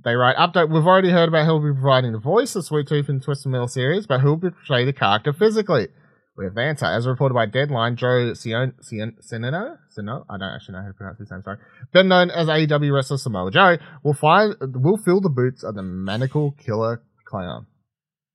[0.04, 0.70] they write update.
[0.70, 3.24] We've already heard about who will be providing the voice of Sweet Tooth in the
[3.24, 5.88] Twisted Metal series, but who will portray the character physically?
[6.36, 6.86] We have answer.
[6.86, 9.16] As reported by Deadline, Joe Cion- Cion-?
[9.28, 11.58] I don't actually know how to pronounce his name, sorry.
[11.92, 15.82] Better known as AEW wrestler Samoa Joe, will find will fill the boots of the
[15.82, 17.66] Manacle Killer Clown.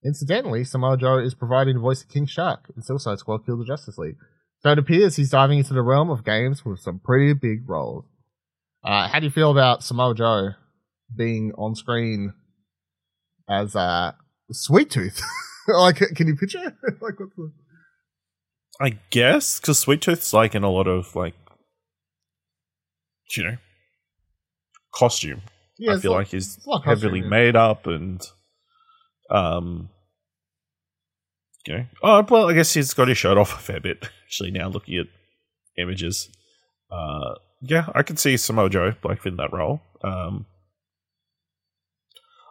[0.06, 3.66] Incidentally, Samoa Joe is providing the voice of King Shark in Suicide Squad Kill the
[3.66, 4.18] Justice League.
[4.60, 8.06] So it appears he's diving into the realm of games with some pretty big roles.
[8.84, 10.50] Uh, how do you feel about Samoa Joe
[11.16, 12.34] being on screen
[13.50, 14.14] as uh,
[14.52, 15.22] Sweet Tooth?
[15.68, 16.60] like, can you picture?
[17.02, 17.52] like, what's the...
[18.80, 21.34] I guess because Sweet Tooth's like in a lot of like,
[23.36, 23.58] you know,
[24.94, 25.42] costume.
[25.80, 27.40] Yeah, I feel not- like he's not heavily costume, yeah.
[27.40, 28.22] made up and
[29.30, 29.90] Um,
[31.66, 34.10] you know, oh well, I guess he's got his shirt off a fair bit.
[34.26, 35.08] Actually, now looking at
[35.78, 36.30] images,
[36.92, 39.82] uh, yeah, I could see Samoa Joe like in that role.
[40.04, 40.46] Um,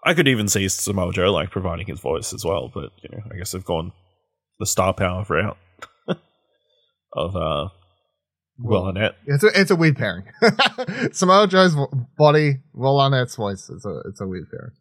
[0.07, 3.23] I could even see Samoa Joe like providing his voice as well, but you know,
[3.33, 3.93] I guess they've gone
[4.61, 5.57] the star power route
[7.13, 7.69] of uh,
[8.59, 9.17] Will Arnett.
[9.27, 10.25] It's a, it's a weird pairing.
[11.13, 11.75] Samoa Joe's
[12.17, 13.69] body, Will Arnett's voice.
[13.69, 14.73] It's a it's a weird pairing.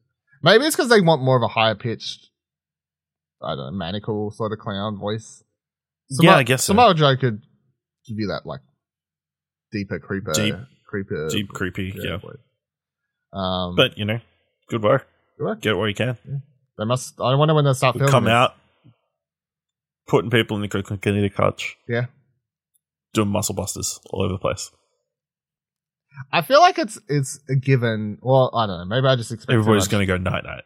[0.44, 2.30] Maybe it's because they want more of a higher pitched,
[3.42, 5.44] I don't know, maniacal sort of clown voice.
[6.22, 6.74] Yeah, I guess so.
[6.74, 7.42] Samoa Joe could
[8.08, 8.62] give you that like
[9.72, 10.56] deeper creeper, Deep-
[10.88, 12.18] creeper, Deep, creepy, yeah.
[12.18, 12.38] voice.
[13.34, 14.20] Um, But you know,
[14.70, 15.08] good work.
[15.40, 15.62] Work.
[15.62, 16.18] Get it where you can.
[16.78, 17.20] they must.
[17.20, 18.12] I wonder when they start filming.
[18.12, 18.56] Come out,
[20.08, 22.06] putting people in the Canadian couch, Yeah,
[23.14, 24.72] doing muscle busters all over the place.
[26.32, 28.18] I feel like it's it's a given.
[28.22, 28.86] Well, I don't know.
[28.96, 30.64] Maybe I just expect Everybody's going to go night night.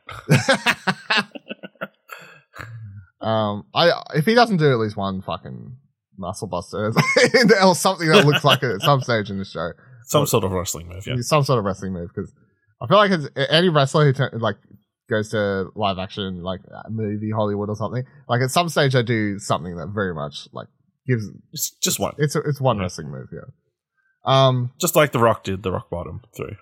[3.21, 5.75] um, I if he doesn't do at least one fucking
[6.17, 6.87] muscle buster
[7.61, 9.71] or something that looks like it at some stage in the show,
[10.05, 11.15] Some sort of wrestling move, yeah.
[11.21, 12.31] some sort of wrestling move, because
[12.81, 14.55] I feel like it's, any wrestler who like
[15.09, 19.39] goes to live action like movie Hollywood or something, like at some stage they do
[19.39, 20.67] something that very much like
[21.07, 22.13] gives It's just one.
[22.17, 22.83] it's a, it's one Yeah.
[22.83, 23.41] wrestling move, yeah.
[24.25, 26.55] Um, Just like The Rock did the Rock Bottom through.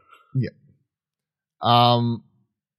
[1.61, 2.24] Um,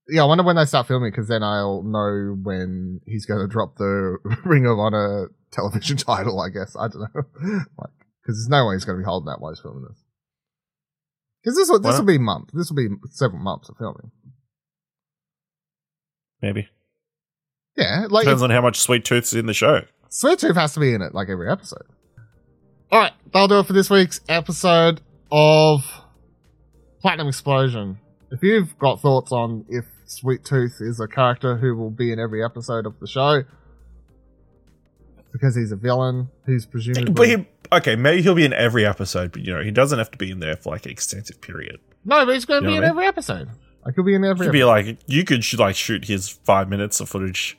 [0.09, 3.49] yeah, I wonder when they start filming because then I'll know when he's going to
[3.53, 6.41] drop the Ring of Honor television title.
[6.41, 7.23] I guess I don't know,
[7.79, 7.91] like
[8.23, 9.99] because there's no way he's going to be holding that while he's filming this.
[11.49, 12.53] Because this will this will be months.
[12.53, 14.11] This will be several months of filming.
[16.43, 16.69] Maybe.
[17.75, 19.81] Yeah, like Depends on how much Sweet Tooth's in the show.
[20.11, 21.87] Sweet Tooth has to be in it like every episode.
[22.93, 25.01] All right, that'll do it for this week's episode
[25.33, 25.91] of
[27.01, 27.99] Platinum Explosion.
[28.31, 32.19] If you've got thoughts on if Sweet Tooth is a character who will be in
[32.19, 33.45] every episode of the show
[35.33, 39.33] because he's a villain who's presumably But he, okay, maybe he'll be in every episode,
[39.33, 41.81] but you know, he doesn't have to be in there for like an extensive period.
[42.05, 43.49] no, but he's going to be in every episode.
[43.87, 44.47] I he'll be in every.
[44.47, 47.57] Could be like you could sh- like shoot his five minutes of footage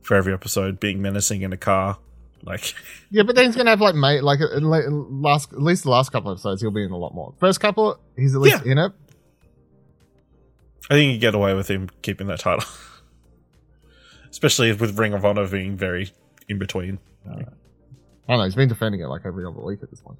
[0.00, 1.98] for every episode, being menacing in a car.
[2.44, 2.74] Like,
[3.10, 5.84] yeah, but then he's going to have like mate like at le- last at least
[5.84, 7.34] the last couple of episodes he'll be in a lot more.
[7.38, 8.92] First couple he's at least in it.
[10.90, 12.64] I think you get away with him keeping that title,
[14.30, 16.12] especially with Ring of Honor being very
[16.48, 16.98] in between.
[18.28, 18.44] I don't know.
[18.44, 20.18] He's been defending it like every other week at this point.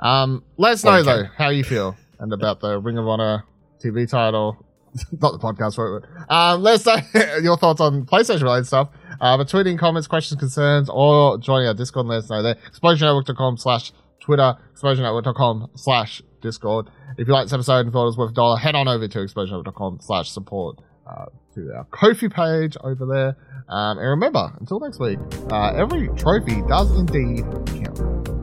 [0.00, 1.04] Um, let us know Okay.
[1.04, 3.44] though how you feel and about the Ring of Honor
[3.82, 4.56] TV title.
[5.20, 6.04] Not the podcast for it.
[6.28, 8.88] But, um, let us know your thoughts on PlayStation related stuff.
[9.20, 12.06] Uh, but tweeting comments, questions, concerns, or joining our Discord.
[12.06, 12.56] Let us know there.
[12.72, 14.56] ExplosionNetwork.com slash Twitter.
[14.74, 16.88] ExplosionNetwork.com slash Discord.
[17.18, 19.06] If you like this episode and thought it was worth a dollar, head on over
[19.06, 20.78] to ExplosionNetwork.com slash support.
[21.06, 23.36] Uh, to our Ko-fi page over there.
[23.68, 25.18] Um, and remember, until next week,
[25.50, 28.39] uh, every trophy does indeed count.